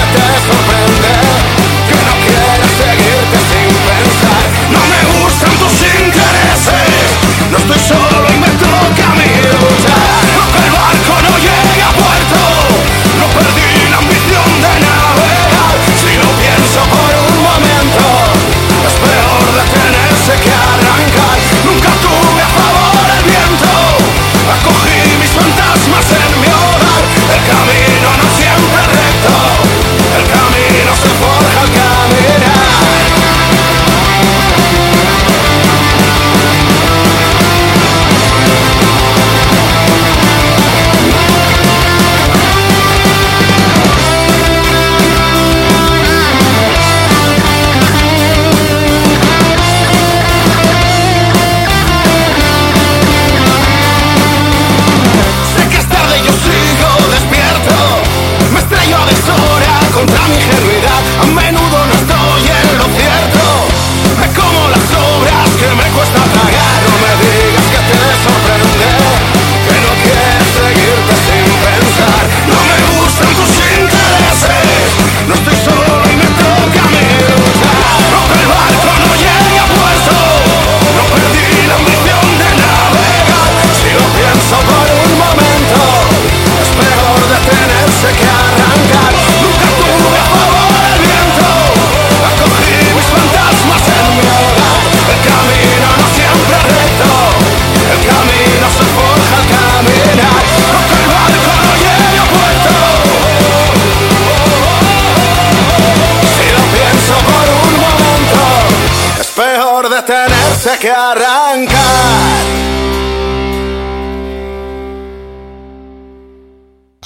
que 110.86 110.92
arrancar 110.94 112.46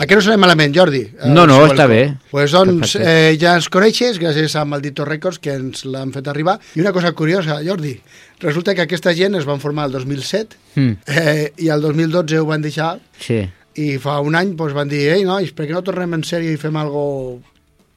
A 0.01 0.07
què 0.09 0.17
no 0.17 0.23
sona 0.25 0.39
malament, 0.41 0.73
Jordi? 0.73 1.03
No, 1.29 1.43
no, 1.45 1.59
Welco. 1.61 1.75
està 1.75 1.85
bé. 1.89 1.99
Pues 2.31 2.55
doncs 2.57 2.95
eh, 2.97 3.37
ja 3.41 3.51
ens 3.59 3.67
coneixes 3.73 4.17
gràcies 4.21 4.55
a 4.57 4.63
Maldito 4.65 5.05
Records 5.05 5.37
que 5.45 5.53
ens 5.59 5.85
l'han 5.85 6.13
fet 6.15 6.29
arribar. 6.33 6.55
I 6.73 6.81
una 6.81 6.93
cosa 6.97 7.13
curiosa, 7.13 7.59
Jordi, 7.67 7.93
resulta 8.41 8.73
que 8.75 8.87
aquesta 8.87 9.13
gent 9.17 9.37
es 9.37 9.45
van 9.49 9.61
formar 9.61 9.89
el 9.91 9.97
2007 9.99 10.57
Mm, 10.77 10.93
eh, 11.11 11.53
i 11.59 11.69
el 11.75 11.83
2012 11.83 12.39
ho 12.39 12.47
van 12.47 12.63
deixar 12.63 12.95
sí. 13.19 13.41
i 13.75 13.89
fa 13.99 14.21
un 14.23 14.37
any 14.39 14.53
doncs, 14.57 14.73
van 14.77 14.89
dir 14.89 15.01
ei 15.17 15.25
nois, 15.27 15.51
per 15.53 15.67
què 15.67 15.75
no 15.75 15.83
tornem 15.85 16.15
en 16.15 16.23
sèrie 16.25 16.53
i 16.55 16.61
fem 16.63 16.77
algo 16.81 17.03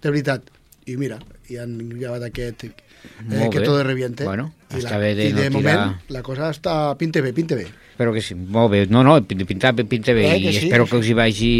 de 0.02 0.10
veritat? 0.10 0.48
I 0.90 0.98
mira, 0.98 1.20
i 1.54 1.60
han 1.62 1.78
llevat 1.94 2.26
aquest 2.32 2.66
eh, 3.32 3.50
que 3.52 3.62
todo 3.62 3.84
reviente. 3.84 4.24
Bueno, 4.24 4.54
I 4.76 4.82
la, 4.82 4.98
bé 4.98 5.14
de 5.16 5.30
I 5.30 5.32
de 5.34 5.50
no 5.50 5.60
tirar- 5.60 5.78
moment 5.80 5.96
la 6.10 6.22
cosa 6.24 6.50
està 6.50 6.96
pinte 6.98 7.22
bé, 7.22 7.34
pinte 7.34 7.56
bé. 7.56 7.68
Espero 7.94 8.14
que 8.14 8.22
sí. 8.22 8.36
Molt 8.36 8.72
bé. 8.72 8.86
No, 8.88 9.04
no, 9.04 9.20
bé, 9.22 9.36
pinta 9.46 9.72
bé. 10.14 10.32
Eh, 10.34 10.38
I 10.40 10.54
sí? 10.54 10.66
espero 10.66 10.86
que 10.86 10.98
els 10.98 11.08
hi 11.08 11.14
vagi... 11.14 11.52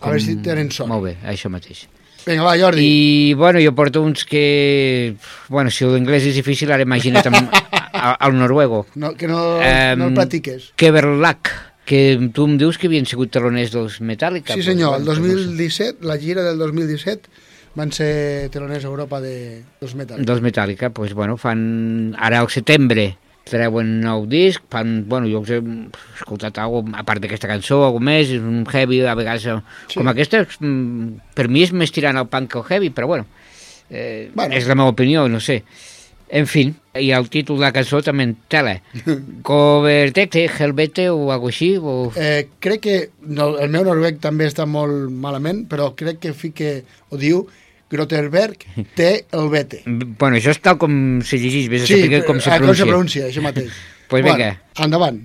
A 0.00 0.08
veure 0.08 0.20
si 0.24 0.36
tenen 0.40 0.70
sort. 0.72 0.88
Molt 0.88 1.04
bé, 1.04 1.16
això 1.28 1.50
mateix. 1.52 1.86
Vinga, 2.24 2.42
va, 2.44 2.54
Jordi. 2.56 2.84
I, 2.84 3.34
bueno, 3.34 3.60
jo 3.64 3.74
porto 3.74 4.00
uns 4.02 4.24
que... 4.24 5.14
Bueno, 5.48 5.70
si 5.70 5.84
l'anglès 5.88 6.24
és 6.28 6.34
difícil, 6.36 6.70
ara 6.72 6.84
imagina't 6.84 7.26
amb, 7.28 7.50
al 7.92 8.36
noruego. 8.38 8.86
No, 8.94 9.14
que 9.16 9.28
no, 9.28 9.58
Em, 9.60 9.98
no 9.98 10.08
el 10.08 10.14
practiques. 10.14 10.70
Keverlach, 10.76 11.50
que 11.84 12.30
tu 12.32 12.44
em 12.46 12.56
dius 12.60 12.78
que 12.78 12.86
havien 12.88 13.04
sigut 13.08 13.32
teloners 13.34 13.72
dels 13.72 14.00
Metallica. 14.00 14.54
Sí, 14.54 14.62
senyor, 14.62 15.00
el 15.00 15.04
bueno, 15.04 15.20
pues 15.22 15.36
no 15.36 15.38
sé. 15.40 15.92
2017, 15.92 16.06
la 16.06 16.16
gira 16.18 16.44
del 16.44 16.58
2017, 16.58 17.28
van 17.78 17.92
ser 17.94 18.48
teloners 18.50 18.84
a 18.84 18.88
Europa 18.88 19.20
de, 19.22 19.62
dels 19.80 19.94
Metal. 19.94 20.24
dels 20.26 20.40
Metallica, 20.42 20.90
pues, 20.90 21.14
bueno, 21.14 21.36
fan 21.36 22.14
ara 22.18 22.40
al 22.40 22.50
setembre 22.50 23.12
treuen 23.50 23.96
nou 24.04 24.26
disc, 24.30 24.62
fan, 24.70 25.04
bueno, 25.08 25.26
jo 25.26 25.40
us 25.40 25.50
he 25.50 25.58
escoltat 26.20 26.58
alguna 26.62 27.00
a 27.00 27.04
part 27.08 27.22
d'aquesta 27.22 27.48
cançó, 27.50 27.80
alguna 27.86 28.12
més, 28.12 28.28
és 28.36 28.42
un 28.42 28.62
heavy, 28.68 29.00
a 29.02 29.14
vegades, 29.18 29.42
sí. 29.42 29.54
Sí. 29.88 29.98
com 29.98 30.10
aquesta, 30.12 30.44
mm, 30.60 31.32
per 31.34 31.48
mi 31.48 31.64
és 31.64 31.72
més 31.72 31.90
tirant 31.90 32.20
al 32.20 32.28
punk 32.30 32.52
que 32.52 32.60
al 32.60 32.68
heavy, 32.68 32.90
però 32.94 33.08
bueno, 33.10 33.26
eh, 33.90 34.30
Bueno. 34.34 34.54
és 34.54 34.68
la 34.68 34.76
meva 34.76 34.92
opinió, 34.92 35.28
no 35.28 35.40
sé. 35.40 35.64
En 36.30 36.46
fin, 36.46 36.76
i 36.94 37.10
el 37.10 37.26
títol 37.28 37.56
de 37.58 37.64
la 37.64 37.72
cançó 37.74 37.98
també 38.06 38.22
en 38.22 38.36
tela. 38.46 38.76
Covertecte, 39.42 40.44
Helvete 40.46 41.08
o 41.10 41.32
alguna 41.32 41.50
així, 41.50 41.72
o... 41.76 42.12
Eh, 42.14 42.46
crec 42.62 42.80
que 42.84 43.10
no, 43.26 43.56
el 43.58 43.68
meu 43.72 43.82
noruec 43.82 44.20
també 44.22 44.46
està 44.46 44.62
molt 44.64 45.10
malament, 45.10 45.64
però 45.66 45.90
crec 45.98 46.20
que 46.22 46.32
fique, 46.32 46.84
o 47.10 47.18
diu, 47.18 47.48
Grotterberg 47.90 48.64
té 48.94 49.24
el 49.36 49.48
vete. 49.50 49.82
Bueno, 49.86 50.36
això 50.38 50.50
és 50.54 50.60
tal 50.62 50.78
com 50.78 51.20
se 51.26 51.36
llegeix, 51.42 51.68
vés 51.72 51.82
a 51.82 51.86
Sí, 51.90 52.00
saber 52.02 52.24
com 52.24 52.38
se 52.40 52.48
eh, 52.48 52.52
com 52.52 52.58
pronuncia. 52.66 52.84
se 52.84 52.90
pronuncia, 52.90 53.26
això 53.28 53.42
mateix. 53.42 53.72
Pues 54.10 54.22
Bueno, 54.22 54.36
vinga. 54.38 54.60
endavant. 54.78 55.20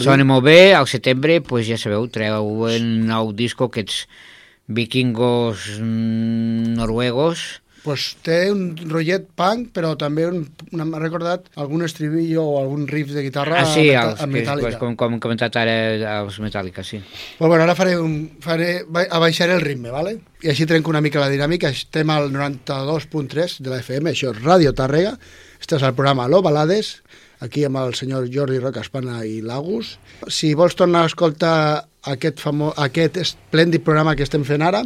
Jordi. 0.00 0.08
Sona 0.10 0.24
molt 0.28 0.44
bé, 0.48 0.74
al 0.74 0.88
setembre, 0.90 1.40
pues, 1.44 1.68
ja 1.68 1.76
sabeu, 1.80 2.08
treu 2.12 2.50
un 2.66 2.90
nou 3.08 3.32
disco, 3.36 3.68
aquests 3.70 4.06
vikingos 4.70 5.78
mm, 5.80 6.76
noruegos, 6.78 7.60
pues 7.80 8.10
té 8.20 8.50
un 8.52 8.74
rotllet 8.76 9.22
punk, 9.40 9.70
però 9.72 9.94
també 9.96 10.26
m'ha 10.28 10.98
recordat 11.00 11.46
algun 11.56 11.80
estribillo 11.86 12.42
o 12.44 12.58
algun 12.60 12.82
riff 12.90 13.08
de 13.16 13.22
guitarra 13.24 13.62
ah, 13.62 13.64
sí, 13.64 13.86
els, 13.96 14.20
metàl·lica. 14.28 14.66
pues, 14.66 14.76
com, 14.76 14.92
com 15.00 15.14
hem 15.16 15.22
comentat 15.24 15.56
ara, 15.56 15.76
els 16.20 16.36
Metallica, 16.44 16.84
sí. 16.84 17.00
Pues 17.38 17.48
bueno, 17.48 17.64
ara 17.64 17.74
faré 17.78 17.96
un, 17.96 18.36
faré, 18.44 18.82
ba- 18.86 19.06
abaixaré 19.10 19.56
el 19.56 19.64
ritme, 19.64 19.88
¿vale? 19.90 20.18
i 20.44 20.52
així 20.52 20.64
trenco 20.68 20.92
una 20.92 21.00
mica 21.00 21.20
la 21.24 21.28
dinàmica. 21.32 21.68
Estem 21.72 22.08
al 22.12 22.28
92.3 22.32 23.58
de 23.64 23.72
la 23.72 23.80
FM, 23.80 24.12
això 24.12 24.30
és 24.34 24.44
Ràdio 24.44 24.74
Tàrrega. 24.76 25.16
Este 25.60 25.76
és 25.76 25.82
el 25.84 25.92
programa 25.96 26.28
Lo 26.28 26.42
Balades, 26.44 26.98
aquí 27.44 27.64
amb 27.64 27.80
el 27.80 27.94
senyor 27.98 28.28
Jordi 28.32 28.60
Roca 28.60 28.84
Espana 28.84 29.22
i 29.26 29.40
Lagos. 29.44 29.96
Si 30.28 30.52
vols 30.54 30.76
tornar 30.78 31.04
a 31.04 31.10
escoltar 31.10 31.56
aquest, 32.12 32.40
famo, 32.40 32.72
aquest 32.76 33.18
esplèndid 33.20 33.84
programa 33.84 34.14
que 34.16 34.24
estem 34.24 34.44
fent 34.48 34.64
ara, 34.64 34.84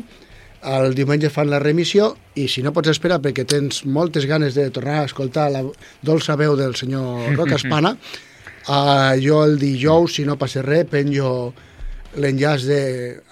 el 0.64 0.94
diumenge 0.96 1.28
fan 1.28 1.50
la 1.52 1.60
remissió 1.60 2.14
i 2.40 2.46
si 2.48 2.62
no 2.64 2.72
pots 2.72 2.94
esperar 2.94 3.20
perquè 3.22 3.44
tens 3.44 3.82
moltes 3.84 4.24
ganes 4.26 4.56
de 4.56 4.70
tornar 4.72 5.02
a 5.02 5.08
escoltar 5.10 5.50
la 5.52 5.60
dolça 6.02 6.38
veu 6.40 6.56
del 6.56 6.74
senyor 6.78 7.36
Roca 7.36 7.58
Espana, 7.60 7.94
uh, 8.68 9.12
jo 9.20 9.42
el 9.44 9.58
dijous, 9.60 10.16
si 10.16 10.24
no 10.24 10.38
passa 10.40 10.64
res, 10.64 10.88
penjo 10.90 11.52
l'enllaç 12.16 12.64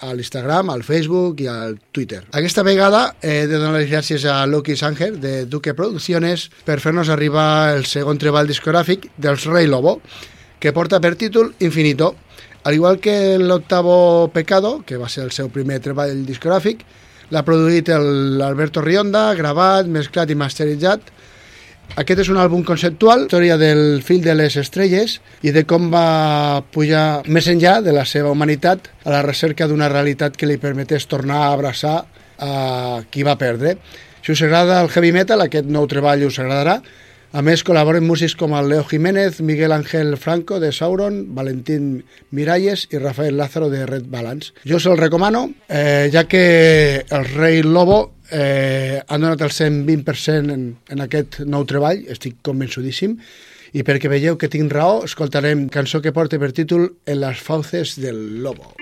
a 0.03 0.13
l'Instagram, 0.15 0.71
al 0.71 0.83
Facebook 0.83 1.41
i 1.43 1.49
al 1.51 1.79
Twitter. 1.93 2.23
Aquesta 2.33 2.65
vegada 2.67 3.15
he 3.23 3.47
de 3.47 3.59
donar 3.59 3.79
les 3.79 3.91
gràcies 3.91 4.25
a 4.29 4.43
Lucky 4.47 4.77
Sanger 4.77 5.13
de 5.23 5.45
Duque 5.47 5.75
Producciones 5.79 6.49
per 6.67 6.81
fer-nos 6.83 7.11
arribar 7.13 7.75
el 7.77 7.87
segon 7.87 8.19
treball 8.19 8.51
discogràfic 8.51 9.09
dels 9.17 9.47
Rei 9.51 9.71
Lobo, 9.71 10.01
que 10.59 10.73
porta 10.73 11.01
per 11.01 11.15
títol 11.17 11.55
Infinito. 11.61 12.15
Al 12.65 12.75
igual 12.75 13.01
que 13.01 13.39
l'octavo 13.39 14.31
Pecado, 14.33 14.83
que 14.87 14.97
va 14.97 15.09
ser 15.09 15.25
el 15.25 15.33
seu 15.35 15.51
primer 15.51 15.81
treball 15.83 16.23
discogràfic, 16.27 16.85
l'ha 17.33 17.43
produït 17.43 17.89
l'Alberto 17.89 18.83
Rionda, 18.85 19.33
gravat, 19.35 19.89
mesclat 19.91 20.31
i 20.31 20.39
masteritzat, 20.39 21.11
aquest 22.01 22.23
és 22.23 22.31
un 22.33 22.39
àlbum 22.41 22.63
conceptual, 22.65 23.27
història 23.27 23.59
del 23.61 24.01
fill 24.05 24.23
de 24.25 24.33
les 24.39 24.55
estrelles 24.57 25.19
i 25.45 25.53
de 25.53 25.65
com 25.69 25.91
va 25.93 26.63
pujar 26.73 27.21
més 27.29 27.49
enllà 27.53 27.81
de 27.85 27.93
la 27.93 28.07
seva 28.09 28.33
humanitat 28.33 28.89
a 29.05 29.13
la 29.13 29.21
recerca 29.27 29.69
d'una 29.69 29.91
realitat 29.93 30.39
que 30.39 30.49
li 30.49 30.57
permetés 30.63 31.05
tornar 31.11 31.43
a 31.45 31.53
abraçar 31.53 31.99
a 32.41 33.03
qui 33.13 33.27
va 33.29 33.37
perdre. 33.37 33.77
Si 34.25 34.33
us 34.33 34.41
agrada 34.41 34.81
el 34.81 34.89
heavy 34.89 35.13
metal, 35.13 35.45
aquest 35.45 35.69
nou 35.69 35.85
treball 35.91 36.25
us 36.25 36.39
agradarà. 36.41 36.81
A 37.33 37.41
més, 37.41 37.63
col·laboren 37.65 38.05
músics 38.05 38.35
com 38.37 38.53
el 38.57 38.69
Leo 38.69 38.85
Jiménez, 38.85 39.41
Miguel 39.41 39.73
Ángel 39.73 40.17
Franco 40.21 40.61
de 40.61 40.69
Sauron, 40.73 41.35
Valentín 41.35 42.05
Miralles 42.31 42.87
i 42.93 43.01
Rafael 43.01 43.39
Lázaro 43.41 43.71
de 43.73 43.87
Red 43.89 44.09
Balance. 44.13 44.53
Jo 44.69 44.81
se'l 44.81 45.01
recomano, 45.01 45.47
eh, 45.69 46.11
ja 46.13 46.25
que 46.29 47.05
el 47.09 47.25
rei 47.33 47.63
Lobo 47.63 48.13
eh, 48.33 49.03
han 49.07 49.21
donat 49.21 49.45
el 49.45 49.53
120% 49.53 50.53
en, 50.57 50.67
en 50.89 51.05
aquest 51.05 51.43
nou 51.45 51.67
treball, 51.69 52.03
estic 52.11 52.41
convençudíssim, 52.47 53.19
i 53.73 53.85
perquè 53.87 54.11
veieu 54.13 54.37
que 54.41 54.51
tinc 54.53 54.73
raó, 54.73 55.03
escoltarem 55.07 55.69
cançó 55.73 56.03
que 56.05 56.13
porta 56.13 56.41
per 56.41 56.53
títol 56.53 56.91
En 57.07 57.21
las 57.21 57.41
fauces 57.41 57.97
del 58.01 58.43
lobo. 58.43 58.75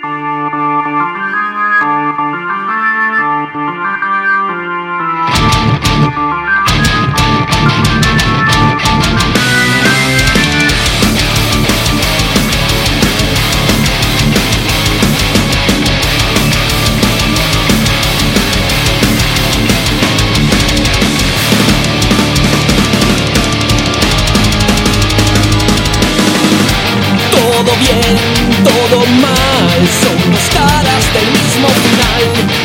Todo 27.61 27.77
bien, 27.77 28.17
todo 28.65 29.05
mal, 29.21 29.81
son 30.01 30.33
dos 30.33 30.49
caras 30.49 31.05
del 31.13 31.29
mismo 31.29 31.69
final. 31.69 32.23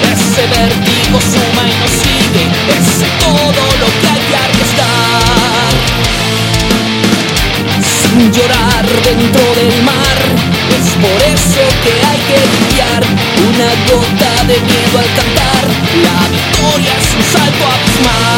Ese 0.08 0.48
vértigo 0.48 1.20
suma 1.20 1.64
y 1.68 1.76
nos 1.82 1.92
sigue, 2.00 2.44
es 2.72 3.04
todo 3.20 3.64
lo 3.82 3.88
que 4.00 4.08
hay 4.08 4.24
que 4.30 4.38
arriesgar. 4.46 5.74
Sin 7.84 8.32
llorar 8.32 8.86
dentro 9.04 9.44
del 9.56 9.84
mar, 9.84 10.18
es 10.72 10.88
por 11.04 11.20
eso 11.28 11.64
que 11.84 11.92
hay 12.08 12.20
que 12.30 12.40
limpiar 12.56 13.04
una 13.52 13.70
gota 13.92 14.32
de 14.48 14.56
miedo 14.62 14.96
al 14.98 15.10
cantar. 15.20 15.64
La 16.08 16.20
victoria 16.32 16.94
es 16.96 17.08
un 17.18 17.24
salto 17.34 17.66
abismal. 17.68 18.35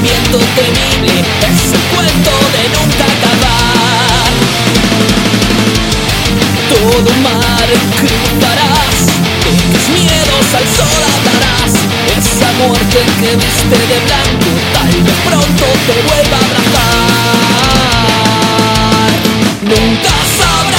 Viento 0.00 0.38
temible 0.56 1.12
es 1.20 1.72
el 1.72 1.82
cuento 1.92 2.32
de 2.54 2.62
nunca 2.74 3.04
acabar. 3.04 4.30
Todo 6.68 7.10
mar 7.22 7.68
cruzarás, 7.98 8.96
tus 9.44 9.82
miedos 9.94 10.46
al 10.58 10.66
sol 10.76 11.02
atarás. 11.16 11.72
Esa 12.16 12.48
muerte 12.58 12.98
que 13.20 13.30
viste 13.36 13.76
de 13.90 13.98
blanco, 14.06 14.50
tal 14.72 14.92
vez 15.02 15.18
pronto 15.28 15.66
te 15.86 15.96
vuelva 16.08 16.36
a 16.36 16.44
abrazar. 16.46 17.10
Nunca 19.62 20.14
sabrás 20.38 20.69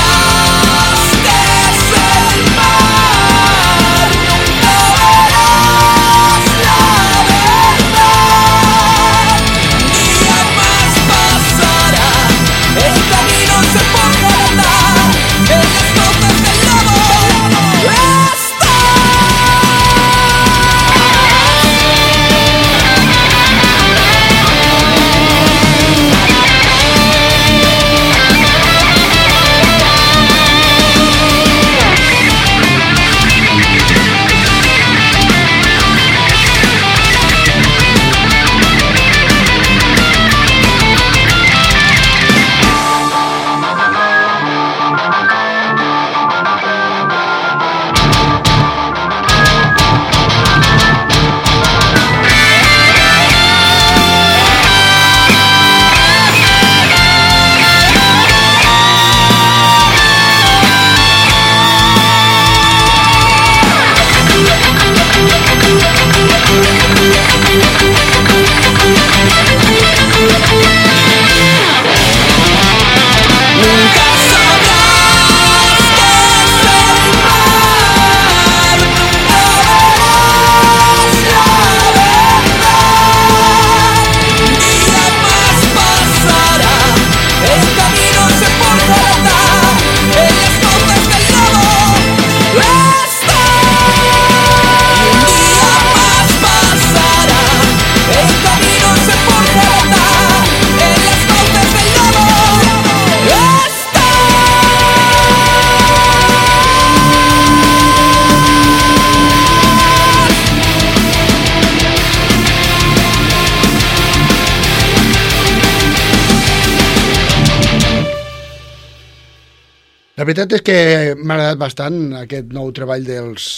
veritat 120.32 120.58
és 120.58 120.64
que 120.66 120.80
m'ha 121.20 121.38
agradat 121.38 121.62
bastant 121.62 122.02
aquest 122.24 122.52
nou 122.56 122.72
treball 122.76 123.06
dels 123.06 123.52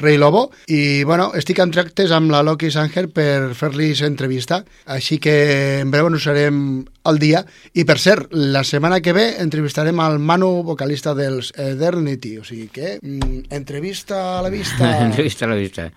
Rei 0.00 0.16
Lobo 0.16 0.46
i, 0.66 1.04
bueno, 1.04 1.28
estic 1.36 1.60
en 1.60 1.72
tractes 1.74 2.12
amb 2.16 2.32
la 2.32 2.40
Loki 2.46 2.70
Sanger 2.72 3.06
per 3.12 3.52
fer-li 3.58 3.90
entrevista, 4.06 4.62
així 4.86 5.18
que 5.20 5.34
en 5.82 5.90
breu 5.92 6.08
nos 6.08 6.24
serem 6.24 6.80
al 7.04 7.20
dia. 7.20 7.44
I, 7.74 7.84
per 7.84 7.98
cert, 8.00 8.32
la 8.32 8.64
setmana 8.64 9.02
que 9.04 9.12
ve 9.12 9.26
entrevistarem 9.42 10.00
al 10.00 10.18
Manu, 10.18 10.62
vocalista 10.64 11.14
dels 11.14 11.52
Eternity, 11.56 12.38
o 12.40 12.44
sigui 12.44 12.70
que 12.72 12.96
mm, 13.02 13.50
entrevista 13.50 14.38
a 14.38 14.42
la 14.42 14.50
vista. 14.50 14.96
entrevista 15.06 15.44
a 15.44 15.52
la 15.52 15.60
vista. 15.60 15.90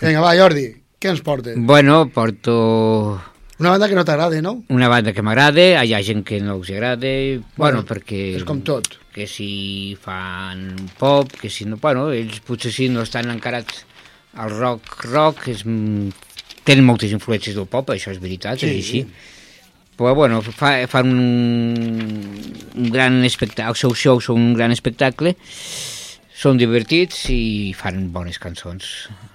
Vinga, 0.00 0.20
va, 0.20 0.36
Jordi, 0.36 0.68
què 1.00 1.14
ens 1.14 1.24
portes? 1.24 1.56
Bueno, 1.56 2.02
porto 2.12 3.29
Una 3.60 3.70
banda 3.74 3.88
que 3.90 3.94
no 3.98 4.04
t'agrada, 4.08 4.40
no? 4.40 4.64
una 4.72 4.88
banda 4.88 5.12
que 5.12 5.20
m'agrada, 5.22 5.82
hi 5.84 5.92
ha 5.92 6.00
gent 6.02 6.22
que 6.24 6.38
no 6.40 6.54
els 6.56 6.70
agrada, 6.72 7.10
bueno, 7.10 7.44
Bueno, 7.60 7.82
perquè... 7.84 8.20
És 8.38 8.44
com 8.48 8.62
tot. 8.64 8.88
Que 9.12 9.26
si 9.28 9.96
fan 10.00 10.62
pop, 10.98 11.28
que 11.40 11.50
si 11.52 11.66
no... 11.68 11.76
Bueno, 11.82 12.06
ells 12.16 12.40
potser 12.46 12.72
sí 12.72 12.88
no 12.88 13.02
estan 13.04 13.28
encarats 13.30 13.82
al 14.40 14.54
rock, 14.56 15.02
rock, 15.10 15.48
és, 15.52 15.60
tenen 16.64 16.86
moltes 16.86 17.12
influències 17.12 17.58
del 17.58 17.68
pop, 17.68 17.90
això 17.92 18.14
és 18.14 18.20
veritat, 18.22 18.62
Sí. 18.62 18.70
és 18.70 18.80
així. 18.80 19.04
Però 20.00 20.14
bueno, 20.16 20.40
fa, 20.40 20.78
fan 20.88 21.10
un, 21.12 21.20
un 22.80 22.90
gran 22.94 23.20
espectacle, 23.28 23.68
els 23.74 23.82
seus 23.84 23.98
shows 24.00 24.24
són 24.30 24.40
un 24.40 24.54
gran 24.56 24.72
espectacle, 24.72 25.34
són 26.40 26.56
divertits 26.60 27.26
i 27.34 27.72
fan 27.76 28.06
bones 28.14 28.38
cançons. 28.40 28.86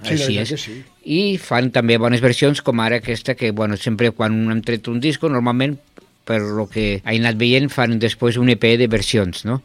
Sí, 0.01 0.15
així 0.15 0.37
és. 0.41 0.53
sí. 0.57 0.79
I 1.05 1.19
fan 1.37 1.69
també 1.73 1.99
bones 2.01 2.23
versions, 2.23 2.63
com 2.65 2.81
ara 2.81 2.97
aquesta, 3.01 3.35
que 3.37 3.51
bueno, 3.53 3.77
sempre 3.77 4.09
quan 4.15 4.39
hem 4.49 4.63
tret 4.65 4.89
un 4.89 4.97
disco, 5.03 5.29
normalment, 5.29 5.77
per 6.25 6.39
lo 6.41 6.65
que 6.71 6.87
he 6.97 7.17
anat 7.19 7.37
veient, 7.37 7.69
fan 7.69 7.99
després 8.01 8.39
un 8.41 8.49
EP 8.49 8.65
de 8.81 8.89
versions, 8.89 9.45
no? 9.45 9.59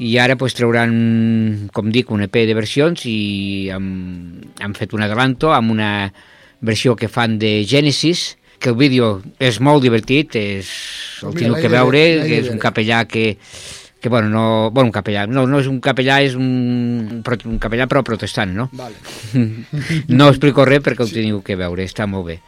I 0.00 0.14
ara 0.22 0.36
pues, 0.38 0.54
trauran, 0.56 0.92
com 1.74 1.90
dic, 1.92 2.12
un 2.14 2.22
EP 2.24 2.38
de 2.48 2.54
versions 2.56 3.02
i 3.10 3.68
han, 3.74 3.88
han 4.62 4.76
fet 4.78 4.94
un 4.96 5.02
adelanto 5.04 5.50
amb 5.52 5.74
una 5.74 5.90
versió 6.64 6.94
que 6.94 7.10
fan 7.10 7.38
de 7.42 7.66
Genesis, 7.68 8.36
que 8.60 8.70
el 8.70 8.78
vídeo 8.78 9.10
és 9.42 9.58
molt 9.58 9.82
divertit, 9.82 10.36
és, 10.38 10.70
el 11.26 11.34
l'he 11.34 11.60
que 11.64 11.72
veure, 11.72 12.00
que 12.28 12.40
és 12.44 12.48
un 12.52 12.60
capellà 12.62 13.02
que, 13.08 13.34
que 14.00 14.08
bueno, 14.08 14.28
no, 14.28 14.70
bueno, 14.70 14.88
un 14.88 14.92
capellà, 14.92 15.26
no, 15.28 15.44
no 15.46 15.60
és 15.60 15.68
un 15.68 15.78
capellà, 15.84 16.20
és 16.24 16.34
un, 16.38 17.20
un 17.20 17.58
capellà 17.60 17.86
però 17.86 18.02
protestant, 18.06 18.54
no? 18.56 18.70
Vale. 18.72 18.96
no 20.18 20.30
explico 20.32 20.64
res 20.64 20.82
perquè 20.86 21.04
ho 21.04 21.10
teniu 21.10 21.42
que 21.44 21.58
veure, 21.60 21.84
està 21.84 22.08
molt 22.08 22.30
bé. 22.32 22.40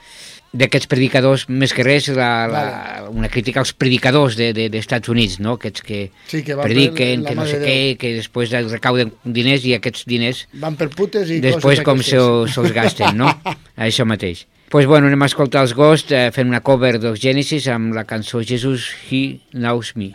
D'aquests 0.52 0.86
predicadors, 0.86 1.46
més 1.48 1.72
que 1.72 1.80
res, 1.86 2.10
la, 2.12 2.46
la, 2.46 2.62
una 3.08 3.30
crítica 3.32 3.62
als 3.62 3.70
predicadors 3.72 4.34
de, 4.36 4.50
de, 4.52 4.66
d'Estats 4.68 5.08
Units, 5.08 5.38
no? 5.40 5.54
Aquests 5.56 5.80
que, 5.86 6.00
Sí, 6.28 6.42
que 6.44 6.56
prediquen, 6.60 7.24
que 7.24 7.34
no 7.34 7.46
sé 7.48 7.56
de 7.58 7.64
què, 7.66 7.76
Déu. 7.94 7.96
que 8.02 8.10
després 8.18 8.52
recauden 8.70 9.14
diners 9.24 9.64
i 9.64 9.72
aquests 9.78 10.04
diners 10.04 10.44
Van 10.60 10.76
per 10.76 10.90
putes 10.92 11.30
i 11.32 11.40
després 11.40 11.80
coses 11.80 11.84
com 11.88 11.96
d'aquestes. 11.96 12.52
se- 12.52 12.54
se'ls 12.58 12.72
gasten, 12.76 13.16
no? 13.16 13.32
Això 13.88 14.04
mateix. 14.04 14.44
Doncs 14.44 14.70
pues 14.72 14.86
bueno, 14.88 15.06
anem 15.08 15.20
a 15.20 15.26
escoltar 15.28 15.60
els 15.66 15.74
Ghost 15.76 16.12
eh, 16.16 16.30
fent 16.32 16.48
una 16.48 16.60
cover 16.64 16.94
dels 17.00 17.20
Genesis 17.20 17.66
amb 17.68 17.92
la 17.96 18.04
cançó 18.08 18.40
Jesus, 18.44 18.90
He 19.10 19.40
Knows 19.52 19.92
Me. 19.96 20.12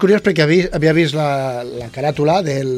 Curiós 0.00 0.22
perquè 0.24 0.42
havia, 0.46 0.68
havia 0.76 0.94
vist 0.96 1.14
la, 1.16 1.62
la 1.64 1.90
caràtula 1.94 2.40
del, 2.46 2.70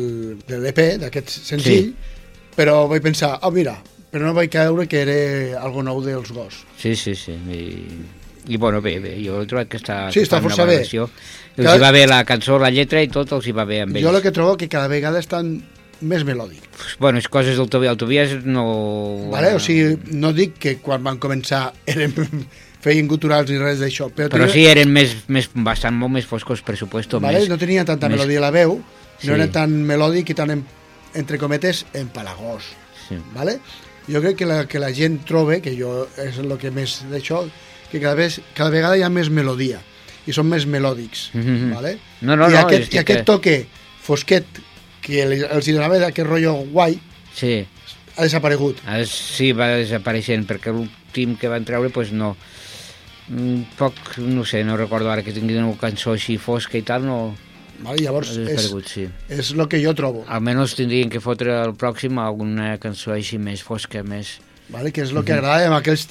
de 0.48 0.58
l'EP, 0.62 0.80
d'aquest 1.02 1.30
senzill, 1.48 1.92
sí. 1.92 2.48
però 2.56 2.82
vaig 2.90 3.02
pensar, 3.04 3.36
oh 3.46 3.52
mira, 3.54 3.76
però 4.12 4.26
no 4.28 4.34
vaig 4.36 4.50
creure 4.52 4.88
que 4.90 5.00
era 5.06 5.62
algo 5.62 5.82
nou 5.86 6.02
dels 6.04 6.32
gos. 6.36 6.62
Sí, 6.78 6.94
sí, 6.98 7.14
sí. 7.16 7.32
I, 7.32 7.62
i 8.52 8.58
bueno, 8.58 8.82
bé, 8.84 8.98
bé, 9.00 9.14
jo 9.24 9.40
he 9.42 9.46
trobat 9.48 9.70
que 9.70 9.78
està, 9.80 10.08
Sí, 10.12 10.20
que 10.20 10.26
està 10.28 10.40
una 10.42 10.48
força 10.50 10.66
bé. 10.66 10.80
valoració. 10.82 11.08
Els 11.56 11.66
Cada- 11.66 11.76
hi 11.78 11.84
va 11.84 11.92
bé 11.94 12.06
la 12.10 12.24
cançó, 12.28 12.58
la 12.58 12.70
lletra 12.74 13.02
i 13.04 13.08
tot 13.12 13.32
els 13.32 13.46
hi 13.46 13.52
va 13.56 13.64
bé 13.68 13.82
amb 13.84 13.96
ells. 13.96 14.04
Jo 14.04 14.12
el 14.16 14.22
que 14.24 14.32
trobo 14.34 14.56
que 14.58 14.68
cada 14.72 14.88
vegada 14.90 15.20
estan 15.22 15.62
més 16.02 16.24
melòdic. 16.26 16.64
Bueno, 16.98 17.20
és 17.22 17.28
coses 17.30 17.56
del 17.56 17.68
Tobias. 17.70 17.92
El 17.94 17.98
Tobias 18.00 18.32
no... 18.44 18.64
Vale? 19.30 19.52
O 19.54 19.60
sigui, 19.62 19.94
no 20.18 20.32
dic 20.34 20.56
que 20.58 20.76
quan 20.82 21.04
van 21.06 21.20
començar 21.22 21.68
eren, 21.86 22.10
feien 22.82 23.06
guturals 23.08 23.48
ni 23.50 23.58
res 23.58 23.78
d'això, 23.80 24.08
però, 24.10 24.28
Però 24.32 24.44
tenia- 24.48 24.52
sí, 24.52 24.66
eren 24.66 24.90
més, 24.92 25.12
més, 25.28 25.48
bastant 25.54 25.94
molt 25.94 26.12
més 26.12 26.26
foscos 26.26 26.62
pressupuesto. 26.66 27.20
vale? 27.20 27.38
més, 27.38 27.48
no 27.48 27.56
tenia 27.58 27.84
tanta 27.84 28.08
més- 28.08 28.18
melodia 28.18 28.38
a 28.38 28.42
la 28.42 28.50
veu, 28.50 28.80
Sí. 29.20 29.28
no 29.28 29.34
era 29.36 29.46
tan 29.52 29.70
melòdic 29.86 30.30
i 30.30 30.34
tan, 30.34 30.50
en, 30.50 30.64
entre 31.14 31.38
cometes, 31.38 31.84
empalagós. 31.94 32.64
Sí. 33.08 33.16
Vale? 33.34 33.60
Jo 34.08 34.20
crec 34.20 34.36
que 34.36 34.46
la, 34.46 34.66
que 34.66 34.80
la 34.80 34.92
gent 34.92 35.20
trobe, 35.24 35.60
que 35.62 35.76
jo 35.78 36.08
és 36.18 36.38
el 36.38 36.56
que 36.58 36.72
més 36.74 37.04
d'això, 37.08 37.44
que 37.92 38.00
cada, 38.00 38.14
vez, 38.14 38.40
cada 38.54 38.70
vegada 38.70 38.96
hi 38.98 39.02
ha 39.02 39.08
més 39.10 39.30
melodia 39.30 39.78
i 40.26 40.32
són 40.32 40.48
més 40.48 40.66
melòdics. 40.66 41.30
Mhm. 41.34 41.70
vale? 41.74 41.98
No, 42.20 42.34
no, 42.36 42.48
I, 42.48 42.52
no, 42.52 42.58
aquest, 42.66 42.82
estic 42.88 42.94
I 42.94 42.98
aquest 42.98 43.20
que- 43.20 43.24
toque 43.24 43.66
fosquet 44.02 44.44
que 45.02 45.22
els 45.22 45.68
hi 45.68 45.72
donava 45.72 45.98
d'aquest 45.98 46.26
rotllo 46.28 46.54
guai 46.72 46.98
Sí, 47.34 47.64
ha 48.16 48.22
desaparegut. 48.22 48.78
sí 49.06 49.52
va 49.52 49.68
desapareixent, 49.76 50.46
perquè 50.48 50.72
l'últim 50.72 51.36
que 51.36 51.48
van 51.48 51.64
treure, 51.64 51.90
pues 51.90 52.10
no... 52.12 52.36
Mm, 53.28 53.62
Poc, 53.78 53.94
no 54.18 54.44
sé, 54.44 54.64
no 54.66 54.76
recordo 54.76 55.10
ara 55.10 55.22
que 55.22 55.32
tinguin 55.32 55.62
una 55.62 55.78
cançó 55.80 56.12
així 56.16 56.38
fosca 56.42 56.78
i 56.78 56.82
tal, 56.86 57.06
no... 57.06 57.18
Vale? 57.82 57.98
Llavors, 58.04 58.36
és, 58.38 58.68
sí. 58.86 59.08
és 59.32 59.48
el 59.56 59.64
que 59.70 59.80
jo 59.82 59.90
trobo. 59.98 60.22
Almenys 60.30 60.76
tindrien 60.78 61.10
que 61.10 61.18
fotre 61.22 61.54
el 61.64 61.72
pròxim 61.74 62.18
alguna 62.22 62.76
cançó 62.82 63.14
així 63.14 63.38
més 63.42 63.62
fosca, 63.66 64.04
més... 64.06 64.36
Vale? 64.70 64.92
Que 64.94 65.02
és 65.02 65.10
el 65.10 65.24
que 65.26 65.34
agrada 65.34 65.66
amb 65.66 65.78
aquells, 65.80 66.06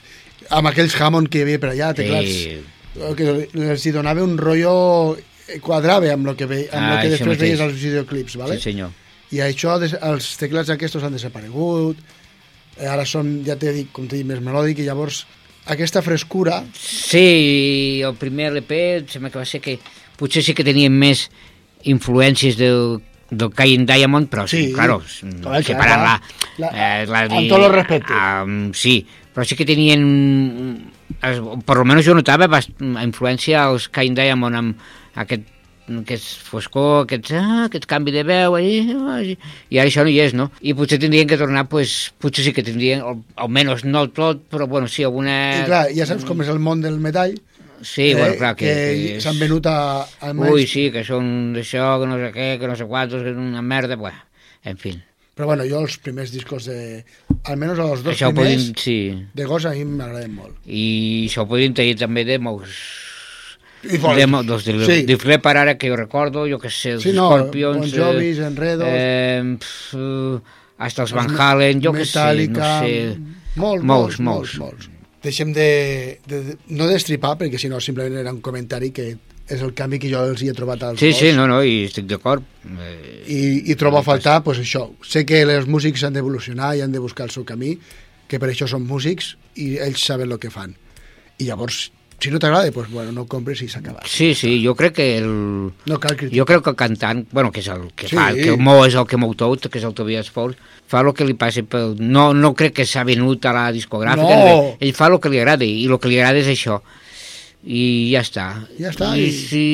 amb 0.52 0.68
aquells 0.72 0.98
Hammond 1.00 1.30
que 1.32 1.40
hi 1.40 1.46
havia 1.46 1.62
per 1.64 1.72
allà, 1.72 1.94
teclats. 1.96 2.32
Sí. 2.32 2.58
El 3.00 3.16
que 3.16 3.30
els 3.72 3.86
hi 3.88 3.94
donava 3.96 4.24
un 4.26 4.36
rotllo 4.38 5.16
quadrave 5.64 6.12
amb 6.12 6.28
el 6.32 6.36
que, 6.40 6.48
ve, 6.50 6.66
amb 6.72 6.90
Ah, 6.90 6.96
el 6.98 7.06
que 7.06 7.14
després 7.16 7.38
mateix. 7.38 7.46
veies 7.48 7.62
als 7.64 7.78
videoclips, 7.80 8.36
vale? 8.42 8.58
Sí, 8.60 8.72
senyor. 8.72 8.92
I 9.32 9.40
això, 9.46 9.78
els 9.80 10.28
teclats 10.42 10.70
aquests 10.74 11.00
han 11.08 11.16
desaparegut, 11.16 11.98
eh, 12.78 12.88
ara 12.88 13.06
són, 13.08 13.38
ja 13.48 13.56
t'he 13.56 13.72
dit, 13.78 13.92
com 13.96 14.08
t'he 14.12 14.20
dit, 14.20 14.28
més 14.28 14.44
melòdic, 14.44 14.84
i 14.84 14.90
llavors 14.90 15.24
aquesta 15.66 16.02
frescura, 16.02 16.64
Sí, 16.74 18.02
el 18.04 18.16
primer 18.16 18.52
LP 18.52 18.80
em 18.98 19.08
sembla 19.08 19.30
que 19.30 19.40
va 19.42 19.46
ser 19.46 19.62
que 19.62 19.78
potser 20.18 20.42
sí 20.44 20.54
que 20.58 20.64
tenien 20.66 20.94
més 20.98 21.28
influències 21.90 22.58
del, 22.58 23.00
del 23.30 23.52
Cain 23.56 23.86
Diamond, 23.86 24.28
però 24.30 24.48
sí, 24.48 24.68
Sí, 24.68 24.74
claro, 24.74 25.00
clar, 25.42 25.64
separant-la... 25.64 26.16
clar. 26.58 26.72
Eh, 26.76 27.06
la, 27.10 27.24
Amb 27.30 27.48
tot 27.50 27.64
el 27.66 27.72
respecte. 27.74 28.14
Um, 28.44 28.72
sí, 28.74 29.00
però 29.34 29.46
sí 29.48 29.56
que 29.56 29.66
tenien... 29.66 30.92
es- 31.22 31.42
Per 31.66 31.78
lo 31.78 31.86
menos 31.86 32.06
jo 32.06 32.14
notava 32.18 32.48
bast- 32.52 32.76
influència 32.82 33.64
als 33.68 33.88
Cain 33.90 34.16
Diamond 34.18 34.56
amb 34.60 34.86
aquest 35.22 35.46
aquest 36.02 36.42
foscor, 36.48 37.04
aquest, 37.06 37.32
ah, 37.36 37.66
aquest 37.68 37.86
canvi 37.90 38.14
de 38.16 38.24
veu, 38.28 38.58
i, 38.62 39.36
i 39.70 39.80
ara 39.82 39.90
això 39.90 40.06
no 40.06 40.12
hi 40.14 40.20
és, 40.24 40.36
no? 40.38 40.50
I 40.62 40.76
potser 40.78 41.00
tindrien 41.02 41.28
que 41.28 41.40
tornar, 41.42 41.66
pues, 41.72 42.12
potser 42.22 42.46
sí 42.46 42.54
que 42.56 42.64
tindrien, 42.64 43.02
al, 43.02 43.22
almenys 43.36 43.84
no 43.86 44.06
tot, 44.14 44.46
però 44.52 44.68
bueno, 44.68 44.88
sí, 44.88 45.04
alguna... 45.04 45.38
i 45.62 45.66
clar, 45.68 45.86
ja 45.96 46.08
saps 46.08 46.24
com 46.28 46.42
és 46.46 46.52
el 46.54 46.60
món 46.64 46.84
del 46.86 47.00
metall, 47.00 47.38
Eh, 47.82 47.84
Sí, 47.84 48.14
bueno, 48.14 48.36
clar, 48.38 48.56
que... 48.56 48.66
que 48.66 49.16
és- 49.16 49.24
s'han 49.24 49.40
venut 49.42 49.66
a, 49.66 50.06
almenys... 50.22 50.54
Ui, 50.54 50.68
sí, 50.70 50.92
que 50.94 51.02
són 51.04 51.54
d'això, 51.56 51.96
que 52.00 52.10
no 52.12 52.20
sé 52.22 52.28
què, 52.36 52.50
que 52.62 52.68
no 52.70 52.76
sé 52.78 52.86
quantos, 52.86 53.24
que 53.26 53.32
és 53.34 53.38
una 53.42 53.64
merda, 53.66 53.98
bueno, 53.98 54.20
en 54.64 54.78
fi. 54.78 54.94
Però 55.34 55.48
bueno, 55.50 55.66
jo 55.66 55.80
els 55.82 55.96
primers 55.98 56.30
discos 56.30 56.68
de... 56.70 57.04
Almenys 57.50 57.80
els 57.82 58.04
dos 58.06 58.14
Això 58.14 58.30
primers 58.30 58.68
podem, 58.68 58.76
sí. 58.78 58.98
de 59.34 59.48
Gos 59.50 59.66
a 59.66 59.72
mi 59.74 59.86
m'agraden 59.88 60.36
molt. 60.36 60.60
I 60.68 61.26
això 61.30 61.42
ho 61.42 61.50
podem 61.50 61.74
tenir 61.74 61.96
també 61.98 62.22
de 62.28 62.38
molts... 62.38 62.78
I 63.84 63.98
fora. 63.98 64.16
de, 64.16 64.86
Sí. 64.86 65.04
de 65.10 65.18
Flepper 65.18 65.58
ara 65.58 65.78
que 65.78 65.90
jo 65.90 65.96
recordo, 65.96 66.46
jo 66.50 66.60
que 66.60 66.70
sé, 66.70 66.92
els 66.98 67.04
Sí, 67.04 67.14
no, 67.14 67.30
Scorpions... 67.32 67.78
Bon 67.78 67.92
Jovis, 67.92 68.40
Enredos... 68.40 68.88
Eh, 68.90 69.58
pf, 69.60 69.96
eh, 69.96 70.40
hasta 70.78 71.04
els 71.04 71.14
Van 71.14 71.30
Halen, 71.40 71.82
jo 71.82 71.92
que 71.94 72.06
sé, 72.06 72.48
no 72.48 72.66
sé... 72.82 73.18
Molts, 73.56 73.84
molts, 73.84 74.20
Molts, 74.20 74.58
molts. 74.60 74.90
Deixem 75.22 75.52
de, 75.54 76.20
de, 76.26 76.56
no 76.74 76.88
destripar, 76.90 77.36
perquè 77.38 77.60
si 77.62 77.70
no 77.70 77.80
simplement 77.84 78.18
era 78.24 78.32
un 78.34 78.40
comentari 78.42 78.90
que 78.96 79.12
és 79.52 79.62
el 79.62 79.74
canvi 79.76 80.00
que 80.00 80.10
jo 80.10 80.22
els 80.24 80.42
hi 80.42 80.48
he 80.50 80.54
trobat 80.56 80.82
als 80.88 81.00
Sí, 81.02 81.10
dos. 81.12 81.18
sí, 81.20 81.32
no, 81.36 81.46
no, 81.50 81.60
i 81.62 81.84
estic 81.90 82.08
d'acord. 82.10 82.42
Eh, 82.66 83.24
I, 83.28 83.42
i 83.72 83.76
trobo 83.76 84.00
a 84.00 84.04
faltar 84.08 84.40
pues, 84.46 84.58
això. 84.64 84.88
Sé 85.06 85.26
que 85.28 85.42
els 85.44 85.68
músics 85.68 86.04
han 86.08 86.14
d'evolucionar 86.16 86.72
i 86.78 86.82
han 86.82 86.92
de 86.96 87.00
buscar 87.04 87.28
el 87.28 87.34
seu 87.36 87.44
camí, 87.46 87.76
que 88.32 88.40
per 88.40 88.50
això 88.50 88.66
són 88.72 88.88
músics 88.88 89.36
i 89.60 89.76
ells 89.84 90.02
saben 90.08 90.32
el 90.32 90.40
que 90.40 90.50
fan. 90.50 90.74
I 91.38 91.50
llavors, 91.52 91.92
si 92.22 92.30
no 92.30 92.38
t'agrada, 92.40 92.72
pues, 92.72 92.90
bueno, 92.92 93.12
no 93.12 93.26
compres 93.26 93.62
i 93.64 93.68
s'ha 93.68 93.80
acabat. 93.82 94.06
Sí, 94.06 94.36
sí, 94.36 94.62
jo 94.64 94.76
crec 94.78 94.94
que 95.00 95.18
el... 95.18 95.26
No 95.90 96.00
cal 96.00 96.16
criticar. 96.16 96.38
Jo 96.38 96.46
crec 96.46 96.64
que 96.64 96.70
el 96.70 96.76
cantant, 96.78 97.26
bueno, 97.32 97.52
que 97.52 97.60
és 97.64 97.68
el 97.74 97.88
que 97.96 98.08
Sí. 98.08 98.16
fa, 98.16 98.30
el 98.30 98.44
que 98.44 98.56
mou 98.58 98.86
és 98.86 98.94
el 98.96 99.08
que 99.10 99.18
mou 99.18 99.34
tot, 99.34 99.68
que 99.68 99.80
és 99.82 99.86
el 99.90 99.94
Tobias 99.98 100.30
Force, 100.30 100.58
fa 100.88 101.02
el 101.02 101.12
que 101.18 101.26
li 101.26 101.34
passa 101.34 101.64
pel... 101.66 101.96
No, 102.00 102.30
no 102.38 102.54
crec 102.54 102.76
que 102.78 102.86
s'ha 102.86 103.04
venut 103.04 103.44
a 103.50 103.54
la 103.58 103.72
discogràfica, 103.74 104.38
No. 104.46 104.78
ell 104.80 104.94
fa 104.94 105.08
el 105.10 105.20
que 105.20 105.30
li 105.34 105.40
agrada, 105.42 105.66
i 105.66 105.88
el 105.90 105.98
que 106.00 106.10
li 106.14 106.20
agrada 106.22 106.40
és 106.46 106.48
això. 106.54 106.82
I 107.64 108.10
ja 108.14 108.22
està. 108.26 108.46
Ja 108.80 108.90
està, 108.90 109.12
I, 109.18 109.28
i- 109.28 109.32
si... 109.32 109.66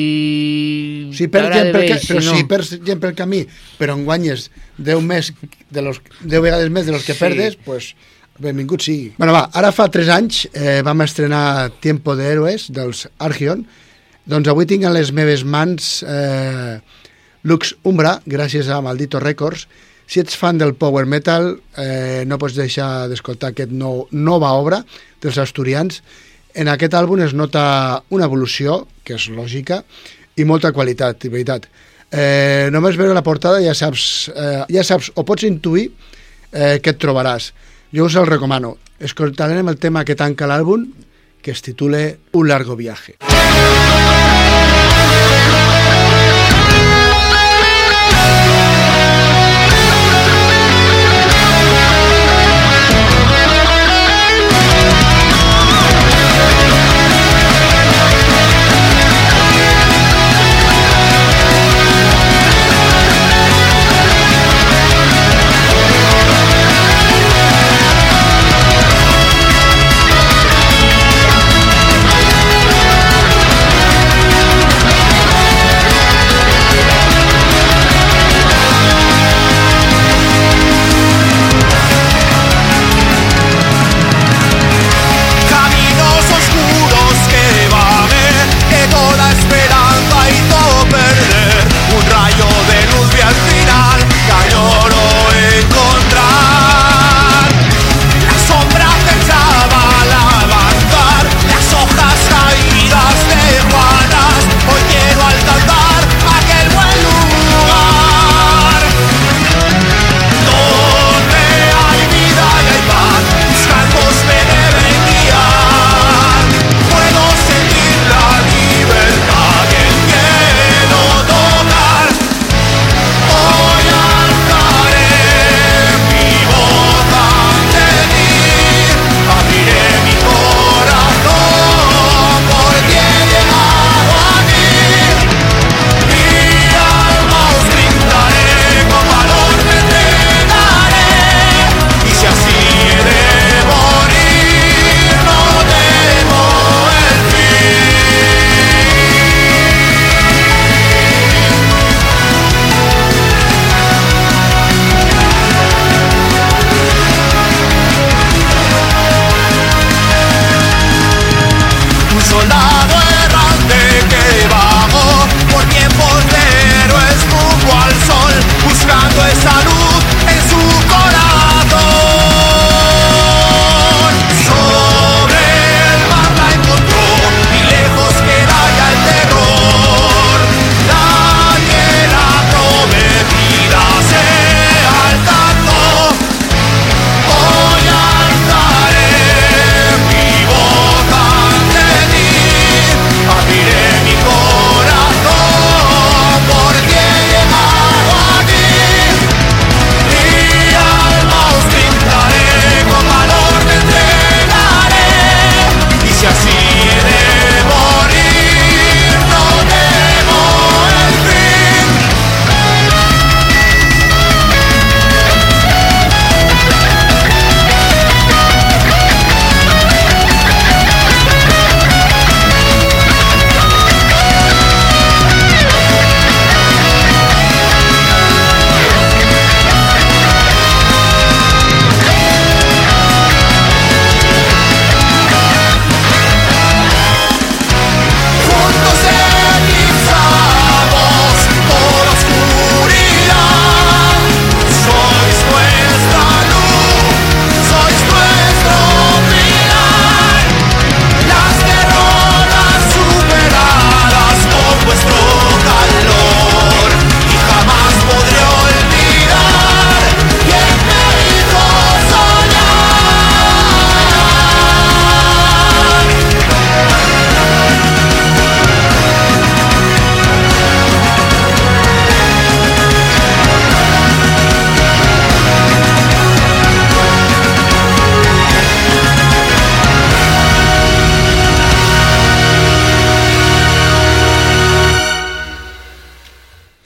Si 1.16 1.28
perds 1.32 1.54
gent 1.54 1.70
pel, 1.72 1.86
bé, 1.88 1.96
però 2.00 2.20
no... 2.24 2.34
si 2.36 2.44
perds 2.50 2.72
gent 2.84 3.00
pel 3.00 3.14
camí, 3.16 3.42
però 3.78 3.94
en 3.96 4.04
guanyes 4.04 4.50
10, 4.76 5.00
més 5.08 5.32
de 5.72 5.82
los, 5.86 6.00
10 6.20 6.42
vegades 6.44 6.68
més 6.70 6.84
de 6.86 6.92
los 6.92 7.04
que 7.04 7.14
Sí. 7.16 7.18
perdes, 7.22 7.56
pues, 7.64 7.94
benvingut 8.42 8.84
sigui. 8.84 9.12
Bueno, 9.18 9.34
va, 9.36 9.48
ara 9.58 9.72
fa 9.74 9.88
3 9.92 10.10
anys 10.14 10.44
eh, 10.52 10.80
vam 10.86 11.02
estrenar 11.04 11.70
Tiempo 11.82 12.16
de 12.18 12.26
Héroes 12.30 12.68
dels 12.74 13.06
Argion. 13.18 13.64
Doncs 14.28 14.48
avui 14.50 14.68
tinc 14.68 14.84
a 14.84 14.92
les 14.92 15.12
meves 15.14 15.44
mans 15.44 16.02
eh, 16.04 16.78
Lux 17.48 17.74
Umbra, 17.88 18.18
gràcies 18.28 18.68
a 18.68 18.80
Maldito 18.84 19.20
Records. 19.22 19.66
Si 20.08 20.20
ets 20.22 20.36
fan 20.40 20.58
del 20.60 20.74
power 20.74 21.04
metal, 21.04 21.50
eh, 21.76 22.24
no 22.26 22.38
pots 22.40 22.56
deixar 22.56 23.08
d'escoltar 23.10 23.52
aquest 23.52 23.72
nou, 23.72 24.06
nova 24.12 24.54
obra 24.56 24.80
dels 25.20 25.36
asturians. 25.40 26.00
En 26.56 26.70
aquest 26.72 26.96
àlbum 26.96 27.20
es 27.24 27.34
nota 27.36 28.02
una 28.14 28.28
evolució, 28.28 28.86
que 29.04 29.18
és 29.18 29.28
lògica, 29.28 29.82
i 30.38 30.46
molta 30.48 30.72
qualitat, 30.72 31.20
de 31.22 31.30
veritat. 31.32 31.68
Eh, 32.08 32.68
només 32.72 32.96
veure 32.96 33.12
la 33.12 33.24
portada 33.24 33.60
ja 33.60 33.74
saps, 33.76 34.30
eh, 34.32 34.62
ja 34.72 34.84
saps 34.84 35.10
o 35.14 35.24
pots 35.28 35.44
intuir 35.44 35.90
eh, 36.52 36.78
què 36.80 36.94
et 36.94 37.00
trobaràs. 37.00 37.50
Jo 37.90 38.04
us 38.04 38.16
el 38.16 38.26
recomano. 38.26 38.76
Escoltarem 39.00 39.68
el 39.70 39.78
tema 39.80 40.04
que 40.04 40.16
tanca 40.18 40.48
l'àlbum, 40.50 40.90
que 41.40 41.54
es 41.56 41.62
titula 41.64 42.02
Un 42.36 42.48
largo 42.52 42.76
viaje. 42.76 43.16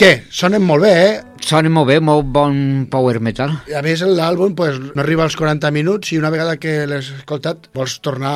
Què? 0.02 0.24
Sonen 0.34 0.64
molt 0.66 0.82
bé, 0.82 0.90
eh? 0.98 1.18
Sonen 1.46 1.70
molt 1.70 1.86
bé, 1.86 2.00
molt 2.02 2.26
bon 2.34 2.56
power 2.90 3.20
metal. 3.22 3.52
I 3.70 3.76
a 3.78 3.82
més 3.86 4.00
l'àlbum 4.02 4.56
pues, 4.58 4.80
no 4.82 4.98
arriba 5.02 5.22
als 5.22 5.36
40 5.38 5.70
minuts 5.74 6.10
i 6.10 6.18
una 6.18 6.30
vegada 6.34 6.56
que 6.58 6.72
l'has 6.90 7.12
escoltat 7.20 7.68
vols 7.78 8.00
tornar 8.02 8.32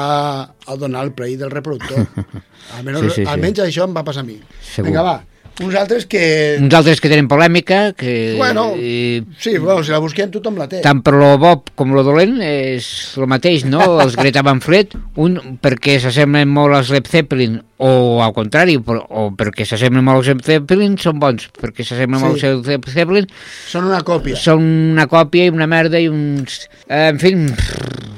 a 0.54 0.76
donar 0.78 1.02
el 1.08 1.10
play 1.18 1.34
del 1.40 1.50
reproductor. 1.50 2.06
Almenys, 2.78 3.00
Sí, 3.00 3.08
sí, 3.08 3.16
sí. 3.22 3.26
almenys 3.30 3.64
això 3.66 3.88
em 3.88 3.96
va 3.98 4.04
passar 4.06 4.22
a 4.22 4.28
mi. 4.28 4.38
Segur. 4.62 4.86
Vinga, 4.92 5.02
va. 5.06 5.16
Uns 5.64 5.74
altres 5.74 6.04
que... 6.04 6.58
Uns 6.60 6.74
altres 6.76 7.00
que 7.00 7.08
tenen 7.08 7.28
polèmica, 7.30 7.94
que... 7.96 8.34
Bueno, 8.36 8.74
i, 8.76 9.22
sí, 9.40 9.54
bueno, 9.56 9.80
si 9.82 9.90
la 9.94 10.00
busquem 10.04 10.28
tothom 10.34 10.58
la 10.60 10.66
té. 10.68 10.82
tant 10.84 11.00
per 11.06 11.14
lo 11.16 11.30
bo 11.40 11.54
com 11.74 11.94
lo 11.96 12.02
dolent 12.04 12.34
és 12.44 12.84
el 13.16 13.24
mateix, 13.30 13.64
no? 13.64 13.80
Els 14.04 14.18
Greta 14.20 14.42
Van 14.44 14.60
Fleet, 14.60 14.92
un 15.16 15.38
perquè 15.64 15.96
s'assemblen 16.02 16.52
molt 16.52 16.76
als 16.76 16.90
Led 16.92 17.08
Zeppelin, 17.08 17.56
o 17.80 18.20
al 18.24 18.34
contrari, 18.36 18.76
per, 18.84 18.98
o 19.08 19.30
perquè 19.36 19.64
s'assemblen 19.68 20.04
molt 20.04 20.20
als 20.20 20.28
Led 20.34 20.44
Zeppelin, 20.44 20.98
són 21.00 21.18
bons, 21.24 21.48
perquè 21.56 21.84
s'assemblen 21.88 22.20
Sí. 22.20 22.26
molt 22.28 22.44
als 22.52 22.68
Led 22.74 22.90
Zeppelin, 22.92 23.30
Són 23.72 23.88
una 23.88 24.02
còpia. 24.04 24.36
són 24.36 24.60
una 24.92 25.08
còpia 25.08 25.48
i 25.48 25.56
una 25.56 25.66
merda 25.66 25.96
i 26.04 26.08
uns... 26.12 26.66
Eh, 26.84 27.06
en 27.14 27.18
fi, 27.22 27.32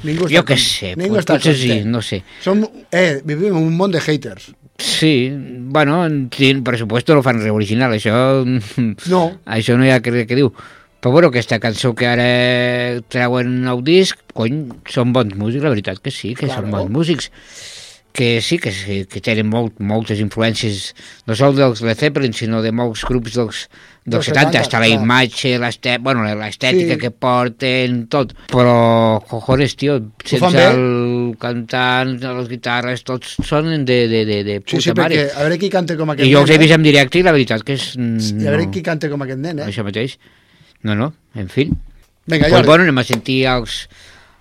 Ningú 0.03 0.29
jo 0.31 0.43
què 0.47 0.55
sé, 0.59 0.93
ningú 0.95 1.17
pot- 1.19 1.33
potser 1.37 1.55
sí, 1.59 1.81
no 1.87 1.99
sé. 2.03 2.21
Som, 2.43 2.61
eh, 2.91 3.19
vivim 3.23 3.55
en 3.55 3.63
un 3.63 3.73
món 3.75 3.91
de 3.91 3.99
haters. 3.99 4.51
Sí, 4.79 5.29
bueno, 5.33 6.07
sí, 6.31 6.53
per 6.63 6.77
supuesto 6.79 7.13
no 7.15 7.23
fan 7.25 7.41
res 7.43 7.51
original, 7.51 7.93
això... 7.97 8.45
No. 9.11 9.23
Això 9.57 9.75
no 9.77 9.85
hi 9.85 9.91
ha 9.91 9.99
que, 10.01 10.23
que 10.25 10.37
diu. 10.39 10.53
Però 10.99 11.13
bueno, 11.15 11.29
aquesta 11.31 11.59
cançó 11.63 11.93
que 11.95 12.07
ara 12.07 12.29
treuen 13.11 13.61
nou 13.63 13.79
disc, 13.85 14.19
cony, 14.35 14.65
són 14.91 15.13
bons 15.15 15.35
músics, 15.39 15.63
la 15.63 15.71
veritat 15.71 16.01
que 16.03 16.11
sí, 16.11 16.33
que 16.35 16.47
Claro. 16.47 16.63
són 16.65 16.73
bons 16.75 16.91
músics. 16.95 17.29
Que 18.11 18.39
sí, 18.41 18.57
que, 18.59 18.71
que 19.07 19.21
tenen 19.23 19.47
molt, 19.51 19.77
moltes 19.79 20.19
influències, 20.19 20.89
no 21.29 21.35
sol 21.39 21.55
dels 21.55 21.83
Led 21.85 21.99
Zeppelin, 22.01 22.33
sinó 22.35 22.59
de 22.65 22.71
molts 22.75 23.03
grups 23.07 23.35
dels, 23.37 23.67
dels 24.09 24.25
Dels 24.25 24.31
70, 24.33 24.51
70, 24.51 24.61
està 24.65 24.79
la 24.81 24.87
clar. 24.89 25.01
imatge, 25.03 25.51
l'estè- 25.61 25.97
bueno, 26.01 26.23
l'estètica 26.25 26.95
Sí. 26.95 26.99
que 26.99 27.11
porten, 27.11 28.07
tot. 28.11 28.33
Però, 28.51 29.21
cojones, 29.29 29.75
tio, 29.79 29.99
sense 30.25 30.65
el 30.71 31.35
cantant, 31.39 32.15
les 32.21 32.49
guitarres, 32.49 33.03
tots 33.03 33.37
sonen 33.45 33.85
de, 33.85 33.99
de, 34.11 34.25
de, 34.25 34.43
de 34.43 34.59
puta 34.61 34.75
Sí, 34.77 34.81
sí, 34.89 34.93
mare. 34.95 35.15
perquè 35.15 35.37
a 35.37 35.43
veure 35.45 35.57
qui 35.61 35.69
canta 35.69 35.95
com 35.97 36.09
aquest 36.15 36.27
I 36.27 36.33
jo 36.33 36.41
els 36.41 36.49
he 36.51 36.57
vist 36.57 36.73
en 36.73 36.83
directe 36.83 37.19
i 37.19 37.23
la 37.23 37.31
veritat 37.35 37.63
que 37.63 37.73
és... 37.79 37.91
mm, 37.97 38.17
eh? 38.17 38.43
I 38.43 38.47
a 38.47 38.51
veure 38.55 38.65
no, 38.65 38.71
qui 38.71 38.81
canta 38.83 39.09
com 39.09 39.21
aquest 39.27 39.39
nen, 39.39 39.59
eh? 39.59 39.69
Això 39.69 39.83
mateix. 39.87 40.17
No, 40.83 40.95
no, 40.95 41.13
en 41.35 41.47
fi. 41.49 41.69
Vinga, 42.29 42.45
pues 42.47 42.51
Jordi. 42.53 42.67
bueno, 42.67 42.83
anem 42.83 42.97
a 43.01 43.03
sentir 43.03 43.45
els, 43.49 43.87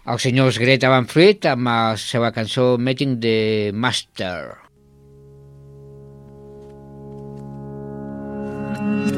els 0.07 0.23
senyors 0.23 0.59
Greta 0.59 0.89
Van 0.93 1.07
Fleet 1.09 1.47
amb 1.51 1.67
la 1.67 1.97
seva 1.97 2.31
cançó 2.33 2.77
Meeting 2.79 3.19
the 3.21 3.71
Master. 3.75 4.57
What 8.79 9.18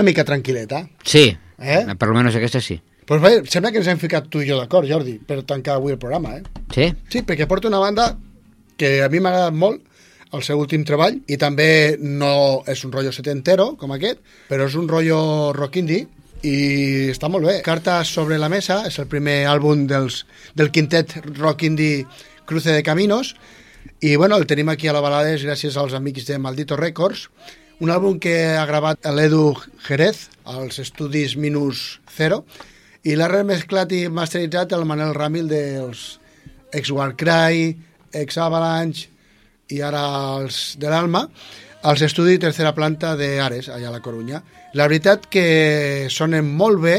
una 0.00 0.08
mica 0.08 0.24
tranquil·leta. 0.26 0.84
Sí, 1.04 1.28
Eh? 1.60 1.84
per 1.98 2.08
almenys 2.08 2.36
aquesta 2.38 2.60
sí. 2.64 2.78
Pues 3.04 3.20
bé, 3.20 3.42
sembla 3.50 3.70
que 3.72 3.80
ens 3.82 3.88
hem 3.90 3.98
ficat 4.00 4.28
tu 4.32 4.40
i 4.40 4.46
jo 4.48 4.56
d'acord, 4.56 4.86
Jordi, 4.88 5.18
per 5.18 5.42
tancar 5.44 5.74
avui 5.76 5.92
el 5.92 5.98
programa, 6.00 6.36
eh? 6.38 6.42
Sí? 6.72 6.86
Sí, 7.10 7.20
perquè 7.26 7.46
porta 7.50 7.68
una 7.68 7.80
banda 7.82 8.16
que 8.80 9.02
a 9.04 9.08
mi 9.12 9.20
m'ha 9.20 9.28
agradat 9.34 9.56
molt, 9.58 9.82
el 10.32 10.44
seu 10.46 10.60
últim 10.62 10.84
treball, 10.86 11.18
i 11.26 11.36
també 11.36 11.96
no 12.00 12.62
és 12.70 12.84
un 12.86 12.92
rotllo 12.94 13.10
setentero, 13.12 13.74
com 13.76 13.92
aquest, 13.92 14.20
però 14.48 14.68
és 14.70 14.76
un 14.78 14.86
rotllo 14.88 15.52
rock 15.52 15.80
indie, 15.82 16.06
i 16.46 17.10
està 17.10 17.28
molt 17.28 17.44
bé. 17.44 17.58
Cartes 17.66 18.08
sobre 18.14 18.38
la 18.38 18.48
mesa 18.48 18.84
és 18.88 18.96
el 19.02 19.08
primer 19.10 19.42
àlbum 19.50 19.84
dels, 19.90 20.22
del 20.56 20.70
quintet 20.72 21.18
rock 21.36 21.66
indie 21.68 22.06
Cruce 22.46 22.72
de 22.72 22.82
Caminos, 22.86 23.34
i 24.00 24.14
bueno, 24.16 24.36
el 24.38 24.46
tenim 24.46 24.70
aquí 24.72 24.88
a 24.88 24.94
la 24.96 25.02
Balades 25.04 25.42
gràcies 25.44 25.76
als 25.76 25.92
amics 25.98 26.24
de 26.30 26.38
Maldito 26.38 26.78
Records, 26.78 27.26
un 27.80 27.88
àlbum 27.88 28.18
que 28.20 28.34
ha 28.60 28.66
gravat 28.68 29.06
l'Edu 29.08 29.54
Jerez 29.86 30.26
als 30.44 30.76
estudis 30.82 31.32
Minus 31.40 32.00
Zero 32.12 32.42
i 33.08 33.14
l'ha 33.16 33.28
remesclat 33.32 33.94
i 33.96 34.02
masteritzat 34.12 34.74
el 34.76 34.84
Manel 34.84 35.14
Ramil 35.16 35.48
dels 35.48 36.18
ex-Warcry, 36.76 37.72
ex-Avalanche 38.20 39.08
i 39.72 39.80
ara 39.80 40.02
els 40.36 40.76
de 40.76 40.92
l'Alma 40.92 41.24
als 41.88 42.04
estudis 42.04 42.42
tercera 42.42 42.74
planta 42.76 43.14
d'Ares, 43.16 43.70
allà 43.72 43.88
a 43.88 43.94
la 43.96 44.02
Corunya. 44.04 44.42
La 44.76 44.84
veritat 44.84 45.24
que 45.32 46.06
sonen 46.12 46.44
molt 46.44 46.82
bé, 46.84 46.96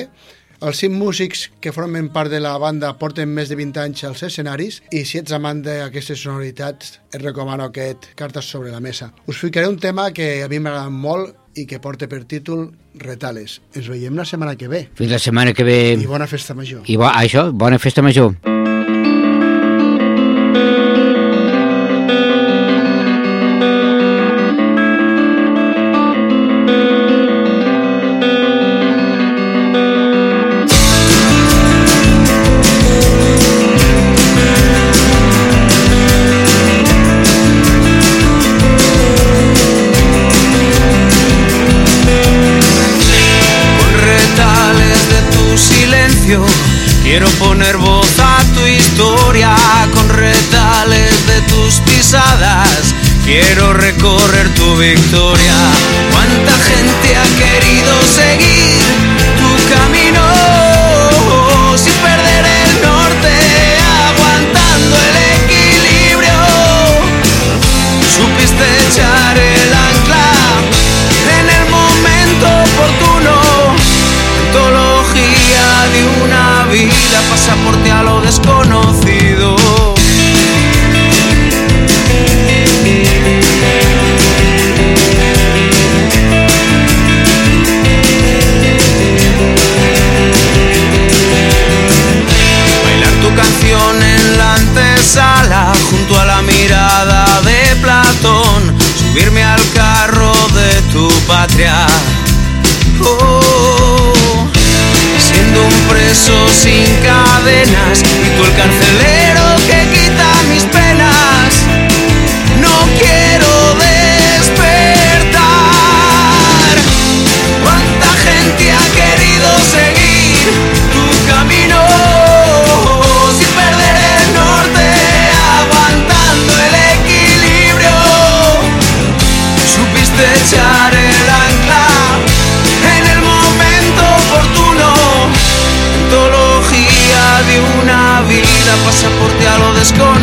els 0.62 0.78
cinc 0.78 0.94
músics 0.94 1.48
que 1.60 1.74
formen 1.74 2.12
part 2.14 2.30
de 2.30 2.40
la 2.40 2.54
banda 2.62 2.94
porten 3.02 3.32
més 3.34 3.50
de 3.50 3.58
20 3.58 3.82
anys 3.82 4.04
als 4.06 4.22
escenaris 4.28 4.82
i 4.94 5.04
si 5.10 5.18
ets 5.22 5.34
amant 5.34 5.64
d'aquestes 5.66 6.22
sonoritats 6.22 7.00
et 7.12 7.20
recomano 7.24 7.66
aquest 7.66 8.12
Cartes 8.16 8.46
sobre 8.46 8.72
la 8.72 8.80
mesa. 8.80 9.12
Us 9.26 9.42
ficaré 9.42 9.68
un 9.68 9.80
tema 9.82 10.12
que 10.14 10.44
a 10.44 10.50
mi 10.52 10.62
m'agrada 10.62 10.94
molt 10.94 11.36
i 11.58 11.66
que 11.68 11.82
porta 11.84 12.08
per 12.08 12.24
títol 12.30 12.70
Retales. 13.02 13.60
Ens 13.74 13.90
veiem 13.90 14.16
la 14.16 14.28
setmana 14.28 14.56
que 14.60 14.70
ve. 14.72 14.86
Fins 15.00 15.12
la 15.12 15.20
setmana 15.20 15.56
que 15.58 15.66
ve... 15.68 15.78
I 15.98 16.08
bona 16.08 16.30
festa 16.30 16.54
major. 16.54 16.86
I 16.86 17.00
bo, 17.00 17.10
això, 17.10 17.50
bona 17.52 17.80
festa 17.80 18.06
major. 18.06 18.36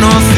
Lo 0.01 0.38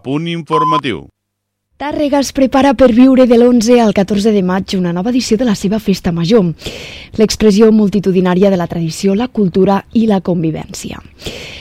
A 0.00 0.02
punt 0.02 0.30
informatiu. 0.32 1.02
Tàrrega 1.76 2.22
es 2.24 2.30
prepara 2.32 2.70
per 2.72 2.86
viure 2.96 3.26
de 3.28 3.36
l'11 3.36 3.82
al 3.84 3.92
14 3.92 4.32
de 4.32 4.40
maig 4.40 4.72
una 4.78 4.94
nova 4.96 5.12
edició 5.12 5.36
de 5.36 5.44
la 5.44 5.52
seva 5.52 5.76
festa 5.76 6.08
major, 6.08 6.46
l'expressió 7.20 7.68
multitudinària 7.68 8.48
de 8.48 8.56
la 8.56 8.66
tradició, 8.66 9.12
la 9.12 9.28
cultura 9.28 9.82
i 9.92 10.06
la 10.08 10.22
convivència. 10.24 11.02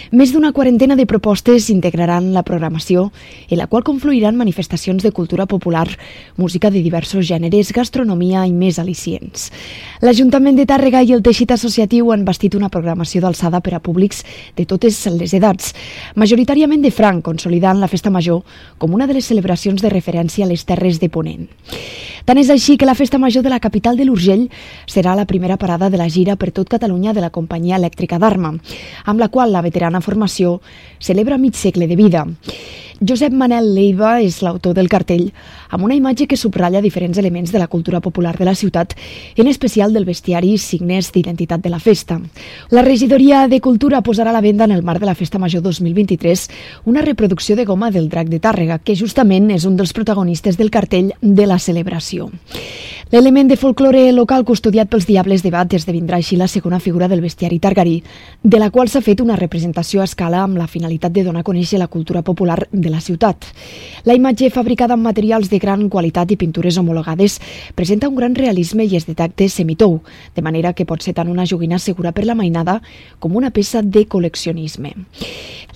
Més 0.09 0.31
d'una 0.33 0.49
quarantena 0.57 0.95
de 0.97 1.05
propostes 1.05 1.67
integraran 1.69 2.31
la 2.33 2.41
programació, 2.41 3.11
en 3.45 3.59
la 3.59 3.67
qual 3.69 3.83
confluiran 3.85 4.39
manifestacions 4.39 5.03
de 5.05 5.11
cultura 5.13 5.45
popular, 5.45 5.85
música 6.35 6.71
de 6.73 6.81
diversos 6.81 7.27
gèneres, 7.27 7.69
gastronomia 7.69 8.41
i 8.49 8.53
més 8.53 8.79
al·licients. 8.81 9.51
L'Ajuntament 10.01 10.57
de 10.57 10.65
Tàrrega 10.65 11.03
i 11.05 11.13
el 11.13 11.21
teixit 11.21 11.53
associatiu 11.53 12.09
han 12.09 12.25
bastit 12.25 12.57
una 12.57 12.71
programació 12.73 13.21
d'alçada 13.21 13.61
per 13.61 13.75
a 13.77 13.83
públics 13.85 14.23
de 14.57 14.65
totes 14.65 14.97
les 15.13 15.35
edats, 15.37 15.75
majoritàriament 16.15 16.81
de 16.81 16.89
franc, 16.89 17.21
consolidant 17.21 17.77
la 17.77 17.91
festa 17.91 18.09
major 18.09 18.41
com 18.79 18.97
una 18.97 19.05
de 19.05 19.13
les 19.13 19.29
celebracions 19.29 19.81
de 19.81 19.93
referència 19.93 20.47
a 20.47 20.49
les 20.49 20.65
Terres 20.65 20.97
de 20.97 21.13
Ponent. 21.13 21.45
Tant 22.29 22.37
és 22.37 22.51
així 22.53 22.75
que 22.77 22.85
la 22.85 22.93
festa 22.93 23.17
major 23.17 23.41
de 23.41 23.49
la 23.49 23.57
capital 23.57 23.95
de 23.97 24.05
l'Urgell 24.05 24.43
serà 24.85 25.15
la 25.17 25.23
primera 25.25 25.55
parada 25.57 25.87
de 25.89 25.97
la 25.97 26.05
gira 26.13 26.35
per 26.37 26.51
tot 26.53 26.69
Catalunya 26.69 27.09
de 27.17 27.23
la 27.23 27.31
companyia 27.33 27.79
elèctrica 27.81 28.19
d'Arma, 28.21 28.51
amb 29.05 29.23
la 29.23 29.29
qual 29.33 29.49
la 29.49 29.63
veterana 29.65 30.03
formació 30.05 30.59
celebra 30.99 31.41
mig 31.41 31.57
segle 31.57 31.87
de 31.89 31.97
vida. 31.97 32.27
Josep 32.99 33.31
Manel 33.31 33.69
Leiva 33.73 34.17
és 34.19 34.41
l'autor 34.43 34.73
del 34.75 34.89
cartell, 34.91 35.29
amb 35.71 35.85
una 35.87 35.95
imatge 35.95 36.25
que 36.27 36.35
subratlla 36.35 36.81
diferents 36.83 37.17
elements 37.21 37.53
de 37.53 37.59
la 37.61 37.69
cultura 37.71 38.01
popular 38.03 38.33
de 38.35 38.43
la 38.43 38.55
ciutat, 38.59 38.91
en 39.39 39.47
especial 39.47 39.93
del 39.95 40.03
bestiari 40.03 40.51
i 40.51 40.57
signes 40.59 41.13
d'identitat 41.15 41.63
de 41.63 41.71
la 41.71 41.79
festa. 41.79 42.19
La 42.75 42.83
regidoria 42.83 43.47
de 43.47 43.61
Cultura 43.61 44.03
posarà 44.03 44.33
a 44.33 44.35
la 44.35 44.43
venda 44.43 44.67
en 44.67 44.75
el 44.75 44.83
marc 44.83 44.99
de 44.99 45.07
la 45.07 45.15
Festa 45.15 45.39
Major 45.39 45.63
2023 45.63 46.49
una 46.91 47.01
reproducció 47.01 47.55
de 47.55 47.63
goma 47.63 47.89
del 47.89 48.09
drac 48.09 48.27
de 48.27 48.41
Tàrrega, 48.43 48.81
que 48.83 48.99
justament 48.99 49.47
és 49.49 49.63
un 49.63 49.79
dels 49.79 49.95
protagonistes 49.95 50.59
del 50.59 50.69
cartell 50.69 51.13
de 51.21 51.47
la 51.47 51.59
celebració. 51.59 52.18
Brasil. 52.19 52.88
L'element 53.11 53.47
de 53.49 53.55
folklore 53.57 54.11
local 54.13 54.43
custodiat 54.45 54.85
pels 54.85 55.07
Diables 55.09 55.41
de 55.41 55.49
Bat 55.49 55.71
esdevindrà 55.73 56.19
així 56.19 56.35
la 56.37 56.45
segona 56.45 56.77
figura 56.77 57.07
del 57.09 57.23
bestiari 57.25 57.57
targarí, 57.57 57.95
de 58.43 58.59
la 58.61 58.67
qual 58.69 58.85
s'ha 58.85 59.01
fet 59.01 59.23
una 59.23 59.37
representació 59.39 60.03
a 60.03 60.05
escala 60.05 60.43
amb 60.43 60.59
la 60.61 60.67
finalitat 60.69 61.15
de 61.15 61.23
donar 61.25 61.41
a 61.41 61.47
conèixer 61.47 61.79
la 61.81 61.87
cultura 61.89 62.21
popular 62.21 62.67
de 62.69 62.93
la 62.93 63.01
ciutat. 63.01 63.47
La 64.05 64.13
imatge, 64.13 64.51
fabricada 64.53 64.93
amb 64.93 65.09
materials 65.09 65.49
de 65.49 65.57
gran 65.57 65.89
qualitat 65.89 66.29
i 66.29 66.37
pintures 66.37 66.77
homologades, 66.77 67.39
presenta 67.73 68.13
un 68.13 68.15
gran 68.15 68.37
realisme 68.37 68.85
i 68.85 68.93
és 68.93 69.09
de 69.09 69.17
tacte 69.17 69.49
semitou, 69.49 70.03
de 70.35 70.45
manera 70.45 70.75
que 70.77 70.85
pot 70.85 71.01
ser 71.01 71.17
tant 71.17 71.33
una 71.33 71.49
joguina 71.49 71.79
segura 71.79 72.13
per 72.13 72.29
la 72.29 72.37
mainada 72.37 72.77
com 73.17 73.33
una 73.33 73.49
peça 73.49 73.81
de 73.81 74.05
col·leccionisme. 74.05 74.93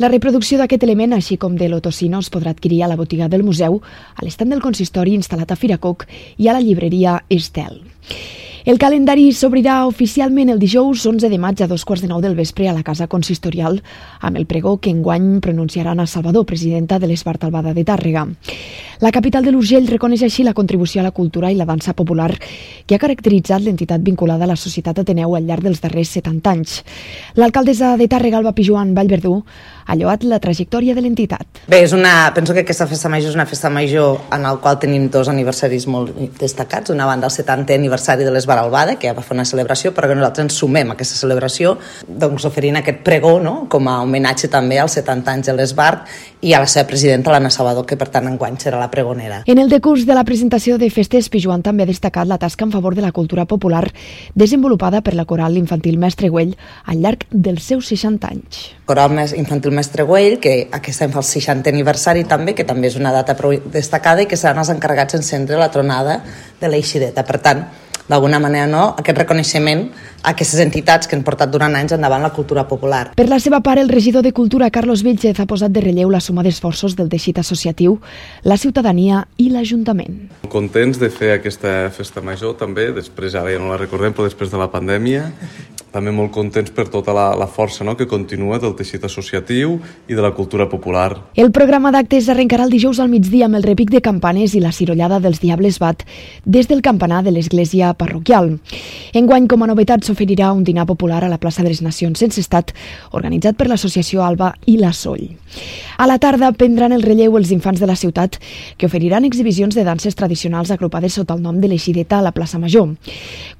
La 0.01 0.09
reproducció 0.09 0.57
d'aquest 0.57 0.81
element, 0.87 1.11
així 1.13 1.35
com 1.37 1.53
de 1.53 1.67
l'Otocino, 1.69 2.17
es 2.23 2.31
podrà 2.33 2.49
adquirir 2.49 2.79
a 2.81 2.87
la 2.89 2.95
botiga 2.97 3.27
del 3.29 3.43
museu, 3.45 3.77
a 4.17 4.23
l'estand 4.25 4.49
del 4.49 4.61
consistori 4.61 5.13
instal·lat 5.13 5.53
a 5.53 5.57
Firacoc 5.57 6.07
i 6.41 6.49
a 6.49 6.55
la 6.57 6.63
llibreria 6.65 7.19
Estel. 7.29 7.81
El 8.63 8.77
calendari 8.79 9.25
s'obrirà 9.35 9.81
oficialment 9.83 10.47
el 10.47 10.59
dijous 10.61 11.01
11 11.09 11.27
de 11.27 11.35
maig 11.35 11.59
a 11.59 11.67
dos 11.67 11.83
quarts 11.83 11.99
de 11.99 12.07
nou 12.07 12.21
del 12.23 12.37
vespre 12.37 12.69
a 12.71 12.75
la 12.75 12.85
Casa 12.87 13.09
Consistorial 13.11 13.81
amb 14.23 14.39
el 14.39 14.45
pregó 14.47 14.77
que 14.79 14.93
enguany 14.93 15.41
pronunciarà 15.43 15.91
Anna 15.91 16.05
Salvador, 16.07 16.45
presidenta 16.47 16.95
de 16.95 17.09
l'Esbart 17.09 17.43
Albada 17.43 17.73
de 17.75 17.83
Tàrrega. 17.83 18.23
La 19.03 19.11
capital 19.11 19.43
de 19.43 19.51
l'Urgell 19.51 19.89
reconeix 19.91 20.23
així 20.23 20.45
la 20.47 20.53
contribució 20.55 21.01
a 21.01 21.03
la 21.03 21.11
cultura 21.11 21.51
i 21.51 21.57
la 21.59 21.67
dansa 21.67 21.91
popular 21.91 22.29
que 22.87 22.95
ha 22.95 23.01
caracteritzat 23.03 23.65
l'entitat 23.65 23.99
vinculada 23.99 24.47
a 24.47 24.51
la 24.53 24.55
societat 24.55 25.01
Ateneu 25.03 25.35
al 25.35 25.43
llarg 25.43 25.67
dels 25.67 25.83
darrers 25.83 26.15
70 26.15 26.53
anys. 26.55 26.77
L'alcaldessa 27.35 27.97
de 27.99 28.07
Tàrrega, 28.07 28.39
Alba 28.39 28.55
Pijuan 28.55 28.95
Vallverdú, 28.95 29.41
ha 29.85 29.95
lloat 29.99 30.23
la 30.23 30.39
trajectòria 30.43 30.95
de 30.95 31.03
l'entitat. 31.03 31.63
Bé, 31.67 31.83
és 31.83 31.93
una, 31.95 32.31
penso 32.35 32.53
que 32.53 32.63
aquesta 32.63 32.87
festa 32.87 33.09
major 33.11 33.31
és 33.31 33.37
una 33.37 33.47
festa 33.49 33.69
major 33.73 34.19
en 34.33 34.43
la 34.45 34.55
qual 34.63 34.79
tenim 34.79 35.09
dos 35.11 35.29
aniversaris 35.31 35.87
molt 35.87 36.15
destacats. 36.39 36.93
Una 36.93 37.07
banda 37.09 37.29
el 37.29 37.35
70è 37.35 37.77
aniversari 37.77 38.25
de 38.25 38.31
l'Esbar 38.33 38.59
Albada, 38.61 38.97
que 38.99 39.09
ja 39.09 39.15
va 39.17 39.23
fer 39.25 39.35
una 39.37 39.47
celebració, 39.47 39.93
però 39.93 40.09
que 40.09 40.17
nosaltres 40.17 40.47
ens 40.47 40.59
sumem 40.59 40.91
a 40.91 40.97
aquesta 40.97 41.19
celebració 41.19 41.77
doncs, 42.07 42.45
oferint 42.49 42.79
aquest 42.79 43.03
pregó 43.05 43.37
no? 43.43 43.55
com 43.69 43.87
a 43.87 43.99
homenatge 44.03 44.49
també 44.51 44.79
als 44.79 44.97
70 44.99 45.33
anys 45.37 45.51
de 45.51 45.57
l'Esbar 45.57 45.93
i 46.43 46.53
a 46.53 46.59
la 46.59 46.67
seva 46.67 46.85
presidenta, 46.87 47.31
l'Anna 47.31 47.51
Salvador, 47.53 47.85
que 47.87 47.97
per 47.99 48.09
tant 48.11 48.27
enguany 48.27 48.57
serà 48.59 48.79
la 48.79 48.89
pregonera. 48.91 49.43
En 49.47 49.59
el 49.63 49.71
decurs 49.71 50.05
de 50.05 50.15
la 50.15 50.25
presentació 50.27 50.77
de 50.77 50.89
festes, 50.91 51.29
Pijuan 51.31 51.63
també 51.63 51.85
ha 51.85 51.89
destacat 51.89 52.27
la 52.27 52.39
tasca 52.41 52.67
en 52.67 52.73
favor 52.73 52.95
de 52.95 53.05
la 53.05 53.13
cultura 53.15 53.45
popular 53.45 53.85
desenvolupada 54.35 55.01
per 55.01 55.15
la 55.15 55.25
coral 55.25 55.57
infantil 55.57 55.97
Mestre 55.99 56.29
Güell 56.29 56.55
al 56.85 56.99
llarg 57.03 57.27
dels 57.31 57.63
seus 57.63 57.87
60 57.91 58.27
anys. 58.27 58.63
Coral 58.85 59.13
Infantil 59.37 59.72
Mestre 59.73 60.05
Güell, 60.07 60.39
que 60.39 60.69
aquest 60.71 61.03
any 61.05 61.13
fa 61.13 61.21
el 61.21 61.27
60è 61.27 61.73
aniversari 61.73 62.23
també, 62.29 62.55
que 62.55 62.65
també 62.67 62.89
és 62.89 62.97
una 62.99 63.11
data 63.15 63.35
prou 63.39 63.55
destacada 63.73 64.23
i 64.23 64.29
que 64.29 64.39
seran 64.39 64.61
els 64.63 64.71
encarregats 64.73 65.17
d'encendre 65.17 65.59
la 65.59 65.71
tronada 65.73 66.19
de 66.61 66.69
l'Eixideta. 66.71 67.25
Per 67.27 67.39
tant, 67.43 67.65
d'alguna 68.07 68.39
manera, 68.43 68.67
no, 68.67 68.85
aquest 68.99 69.19
reconeixement 69.23 69.87
aquestes 70.23 70.59
entitats 70.63 71.07
que 71.07 71.17
han 71.17 71.23
portat 71.27 71.51
durant 71.51 71.75
anys 71.75 71.93
endavant 71.95 72.23
la 72.23 72.31
cultura 72.33 72.65
popular. 72.67 73.11
Per 73.15 73.27
la 73.29 73.39
seva 73.43 73.59
part, 73.61 73.81
el 73.81 73.91
regidor 73.91 74.23
de 74.23 74.31
Cultura, 74.33 74.71
Carlos 74.71 75.03
Vilchez, 75.03 75.39
ha 75.39 75.47
posat 75.49 75.73
de 75.75 75.83
relleu 75.83 76.09
la 76.09 76.21
suma 76.23 76.43
d'esforços 76.43 76.95
del 76.95 77.11
teixit 77.11 77.39
associatiu, 77.43 77.99
la 78.43 78.57
ciutadania 78.57 79.25
i 79.37 79.49
l'Ajuntament. 79.51 80.29
Contents 80.49 80.99
de 81.01 81.11
fer 81.11 81.33
aquesta 81.35 81.91
festa 81.93 82.23
major 82.23 82.55
també, 82.59 82.89
després 82.95 83.35
ara 83.35 83.51
ja 83.51 83.59
no 83.59 83.71
la 83.73 83.79
recordem, 83.81 84.15
però 84.15 84.27
després 84.29 84.51
de 84.53 84.61
la 84.61 84.71
pandèmia. 84.71 85.29
També 85.93 86.09
molt 86.09 86.31
contents 86.33 86.71
per 86.73 86.87
tota 86.89 87.13
la, 87.13 87.27
la 87.37 87.45
força 87.45 87.85
no?, 87.85 87.93
que 87.93 88.07
continua 88.09 88.57
del 88.57 88.73
teixit 88.73 89.03
associatiu 89.05 89.75
i 90.09 90.15
de 90.17 90.23
la 90.25 90.31
cultura 90.33 90.65
popular. 90.65 91.19
El 91.37 91.51
programa 91.53 91.91
d'actes 91.93 92.31
arrencarà 92.33 92.65
el 92.65 92.73
dijous 92.73 92.97
al 92.97 93.11
migdia 93.11 93.45
amb 93.45 93.59
el 93.59 93.67
repic 93.67 93.91
de 93.93 94.01
campanes 94.01 94.55
i 94.57 94.61
la 94.63 94.71
cirollada 94.73 95.19
dels 95.21 95.37
Diables 95.43 95.77
Bat 95.83 96.01
des 96.45 96.65
del 96.71 96.81
campanar 96.81 97.21
de 97.21 97.35
l'església 97.35 97.93
parroquial. 97.93 98.55
Enguany, 99.13 99.45
com 99.45 99.61
a 99.61 99.69
novetat, 99.69 100.01
s'oferirà 100.13 100.51
un 100.53 100.63
dinar 100.63 100.85
popular 100.85 101.23
a 101.23 101.29
la 101.29 101.39
plaça 101.41 101.63
de 101.63 101.69
les 101.69 101.81
Nacions 101.81 102.19
sense 102.19 102.39
estat, 102.39 102.71
organitzat 103.11 103.57
per 103.57 103.67
l'associació 103.67 104.21
Alba 104.23 104.53
i 104.69 104.77
la 104.77 104.93
Soll. 104.93 105.25
A 105.97 106.07
la 106.07 106.19
tarda 106.21 106.51
prendran 106.53 106.93
el 106.93 107.03
relleu 107.05 107.37
els 107.37 107.51
infants 107.53 107.81
de 107.81 107.89
la 107.89 107.97
ciutat, 107.97 108.37
que 108.77 108.85
oferiran 108.85 109.25
exhibicions 109.25 109.75
de 109.75 109.83
danses 109.83 110.15
tradicionals 110.15 110.71
agrupades 110.71 111.17
sota 111.17 111.33
el 111.33 111.41
nom 111.41 111.59
de 111.61 111.69
l'Eixideta 111.69 112.19
a 112.19 112.25
la 112.25 112.33
plaça 112.33 112.59
Major. 112.59 112.93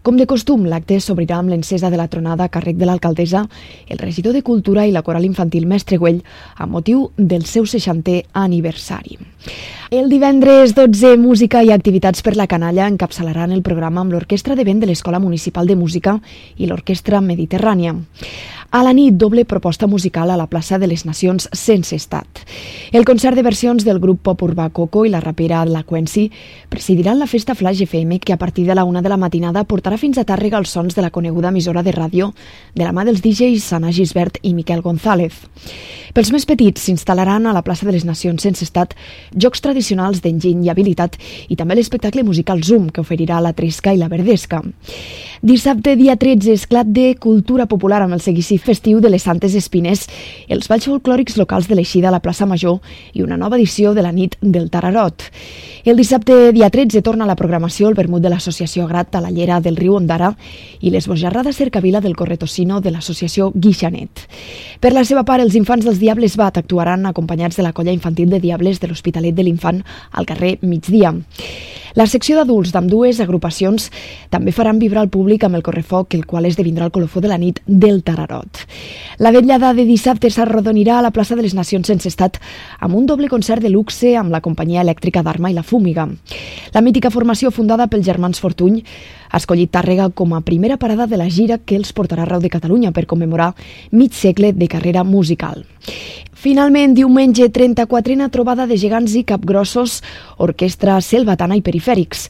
Com 0.04 0.18
de 0.18 0.28
costum, 0.30 0.66
l'acte 0.70 1.00
s'obrirà 1.00 1.40
amb 1.40 1.50
l'encesa 1.50 1.90
de 1.90 1.98
la 1.98 2.08
tronada 2.08 2.46
a 2.46 2.52
càrrec 2.54 2.78
de 2.78 2.90
l'alcaldessa, 2.90 3.46
el 3.88 4.02
regidor 4.02 4.34
de 4.34 4.44
Cultura 4.44 4.86
i 4.86 4.92
la 4.92 5.02
coral 5.02 5.26
infantil 5.26 5.66
Mestre 5.66 5.98
Güell 5.98 6.22
amb 6.58 6.74
motiu 6.74 7.10
del 7.18 7.46
seu 7.46 7.66
60è 7.66 8.24
aniversari. 8.34 9.18
El 9.94 10.10
divendres 10.10 10.74
12, 10.74 11.18
música 11.22 11.62
i 11.62 11.70
activitats 11.70 12.24
per 12.26 12.34
la 12.34 12.48
canalla 12.50 12.88
encapçalaran 12.90 13.52
el 13.54 13.62
programa 13.62 14.02
amb 14.02 14.16
l'Orquestra 14.16 14.56
de 14.58 14.64
Vent 14.66 14.80
de 14.82 14.88
l'Escola 14.90 15.20
Municipal 15.22 15.70
de 15.70 15.76
Música 15.78 16.16
i 16.58 16.68
l'Orquestra 16.68 17.22
Mediterrània. 17.22 17.96
A 18.74 18.82
la 18.82 18.90
nit, 18.90 19.14
doble 19.14 19.46
proposta 19.46 19.86
musical 19.86 20.32
a 20.32 20.36
la 20.36 20.48
plaça 20.50 20.80
de 20.82 20.88
les 20.90 21.04
Nacions 21.06 21.46
sense 21.54 21.94
estat. 21.94 22.40
El 22.92 23.06
concert 23.06 23.38
de 23.38 23.44
versions 23.46 23.86
del 23.86 24.00
grup 24.02 24.24
pop 24.26 24.42
urbà 24.42 24.72
Coco 24.74 25.04
i 25.06 25.12
la 25.14 25.20
rapera 25.22 25.60
La 25.70 25.84
Quency 25.86 26.24
presidiran 26.74 27.20
la 27.22 27.28
festa 27.30 27.54
Flash 27.54 27.84
FM 27.86 28.18
que 28.18 28.34
a 28.34 28.40
partir 28.42 28.66
de 28.66 28.74
la 28.74 28.84
una 28.84 29.04
de 29.04 29.12
la 29.14 29.18
matinada 29.22 29.62
portarà 29.70 30.00
fins 30.02 30.18
a 30.18 30.26
Tàrrega 30.26 30.58
els 30.58 30.74
sons 30.74 30.98
de 30.98 31.06
la 31.06 31.12
coneguda 31.14 31.52
emissora 31.54 31.84
de 31.86 31.94
ràdio 31.94 32.32
de 32.74 32.82
la 32.82 32.96
mà 32.98 33.06
dels 33.06 33.22
DJs 33.22 33.62
Sana 33.62 33.92
Gisbert 33.94 34.40
i 34.42 34.56
Miquel 34.58 34.82
González. 34.82 35.38
Pels 36.14 36.34
més 36.34 36.46
petits 36.50 36.82
s'instal·laran 36.82 37.46
a 37.46 37.54
la 37.54 37.62
plaça 37.62 37.86
de 37.86 37.94
les 37.94 38.06
Nacions 38.06 38.42
sense 38.42 38.66
estat 38.66 38.98
jocs 39.38 39.62
tradicionals 39.62 40.26
d'enginy 40.26 40.66
i 40.66 40.74
habilitat 40.74 41.20
i 41.50 41.58
també 41.58 41.78
l'espectacle 41.78 42.26
musical 42.26 42.66
Zoom 42.66 42.90
que 42.90 43.06
oferirà 43.06 43.38
la 43.42 43.54
Tresca 43.54 43.94
i 43.94 44.02
la 44.02 44.10
Verdesca. 44.10 44.64
Dissabte, 45.44 45.98
dia 46.00 46.16
13, 46.16 46.54
esclat 46.54 46.88
de 46.88 47.16
cultura 47.20 47.66
popular 47.68 48.04
amb 48.06 48.16
el 48.16 48.22
seguici 48.22 48.58
festiu 48.64 49.02
de 49.04 49.12
les 49.12 49.24
Santes 49.28 49.54
Espines, 49.56 50.08
els 50.48 50.70
balls 50.72 50.88
folclòrics 50.90 51.38
locals 51.38 51.68
de 51.70 51.76
l'Eixida 51.76 52.10
a 52.10 52.16
la 52.16 52.22
plaça 52.24 52.48
Major 52.50 52.80
i 53.14 53.22
una 53.22 53.38
nova 53.38 53.60
edició 53.60 53.94
de 53.94 54.02
la 54.06 54.12
nit 54.12 54.38
del 54.42 54.70
Tararot. 54.72 55.28
El 55.84 56.00
dissabte, 56.00 56.54
dia 56.56 56.70
13, 56.72 57.02
torna 57.04 57.26
a 57.26 57.28
la 57.28 57.36
programació 57.36 57.90
el 57.90 57.98
vermut 58.00 58.24
de 58.24 58.32
l'Associació 58.32 58.88
Grat 58.88 59.16
a 59.16 59.22
la 59.22 59.32
llera 59.36 59.60
del 59.60 59.76
riu 59.76 59.98
Ondara 60.00 60.32
i 60.80 60.94
les 60.94 61.08
bojarrades 61.12 61.60
cercavila 61.60 62.00
del 62.00 62.16
Corretocino 62.16 62.80
de 62.80 62.92
l'Associació 62.96 63.52
Guixanet. 63.54 64.24
Per 64.80 64.94
la 64.96 65.04
seva 65.04 65.26
part, 65.28 65.44
els 65.44 65.60
infants 65.60 65.84
dels 65.84 66.00
Diables 66.00 66.38
Bat 66.40 66.62
actuaran 66.64 67.06
acompanyats 67.06 67.60
de 67.60 67.68
la 67.68 67.74
colla 67.74 67.92
infantil 67.92 68.32
de 68.32 68.40
Diables 68.40 68.80
de 68.80 68.88
l'Hospitalet 68.88 69.36
de 69.36 69.44
l'Infant 69.44 69.84
al 70.12 70.26
carrer 70.26 70.58
Migdia. 70.62 71.14
La 71.94 72.08
secció 72.10 72.40
d'adults 72.40 72.72
d'ambdues 72.74 73.20
agrupacions 73.22 73.92
també 74.34 74.52
faran 74.52 74.80
vibrar 74.82 75.04
el 75.06 75.12
públic 75.14 75.44
amb 75.46 75.60
el 75.60 75.66
correfoc, 75.68 76.16
el 76.18 76.26
qual 76.26 76.48
esdevindrà 76.50 76.88
el 76.90 76.96
colofó 76.96 77.22
de 77.22 77.30
la 77.30 77.38
nit 77.38 77.62
del 77.68 78.02
Tararot. 78.02 78.43
La 79.18 79.32
vetllada 79.32 79.74
de 79.74 79.86
dissabte 79.86 80.30
s'arrodonirà 80.30 80.98
a 81.00 81.06
la 81.06 81.12
plaça 81.12 81.36
de 81.36 81.44
les 81.46 81.54
Nacions 81.54 81.88
sense 81.88 82.08
estat 82.10 82.40
amb 82.80 82.96
un 82.96 83.06
doble 83.06 83.30
concert 83.30 83.62
de 83.62 83.70
luxe 83.70 84.16
amb 84.18 84.34
la 84.34 84.42
companyia 84.42 84.82
elèctrica 84.82 85.24
d'Arma 85.24 85.52
i 85.52 85.58
la 85.58 85.64
Fúmiga. 85.64 86.08
La 86.74 86.82
mítica 86.82 87.12
formació 87.14 87.52
fundada 87.52 87.88
pels 87.88 88.06
germans 88.06 88.42
Fortuny 88.42 88.82
ha 89.34 89.42
escollit 89.42 89.72
Tàrrega 89.74 90.12
com 90.14 90.34
a 90.34 90.42
primera 90.46 90.78
parada 90.78 91.08
de 91.08 91.18
la 91.18 91.30
gira 91.30 91.58
que 91.58 91.76
els 91.76 91.94
portarà 91.94 92.28
arreu 92.28 92.42
de 92.42 92.52
Catalunya 92.54 92.92
per 92.94 93.08
commemorar 93.10 93.54
mig 93.92 94.14
segle 94.14 94.54
de 94.54 94.68
carrera 94.68 95.04
musical. 95.04 95.66
Finalment, 96.44 96.92
diumenge, 96.92 97.46
34a 97.56 98.26
trobada 98.28 98.66
de 98.68 98.76
gegants 98.76 99.14
i 99.16 99.22
capgrossos, 99.24 100.02
orquestra 100.44 100.98
selvatana 101.00 101.56
i 101.56 101.62
perifèrics. 101.64 102.26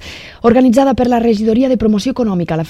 Organitzada 0.45 0.93
per 0.93 1.07
la 1.09 1.17
Regidoria 1.23 1.69
de 1.71 1.79
Promoció 1.81 2.13
Econòmica, 2.13 2.53
la 2.53 2.67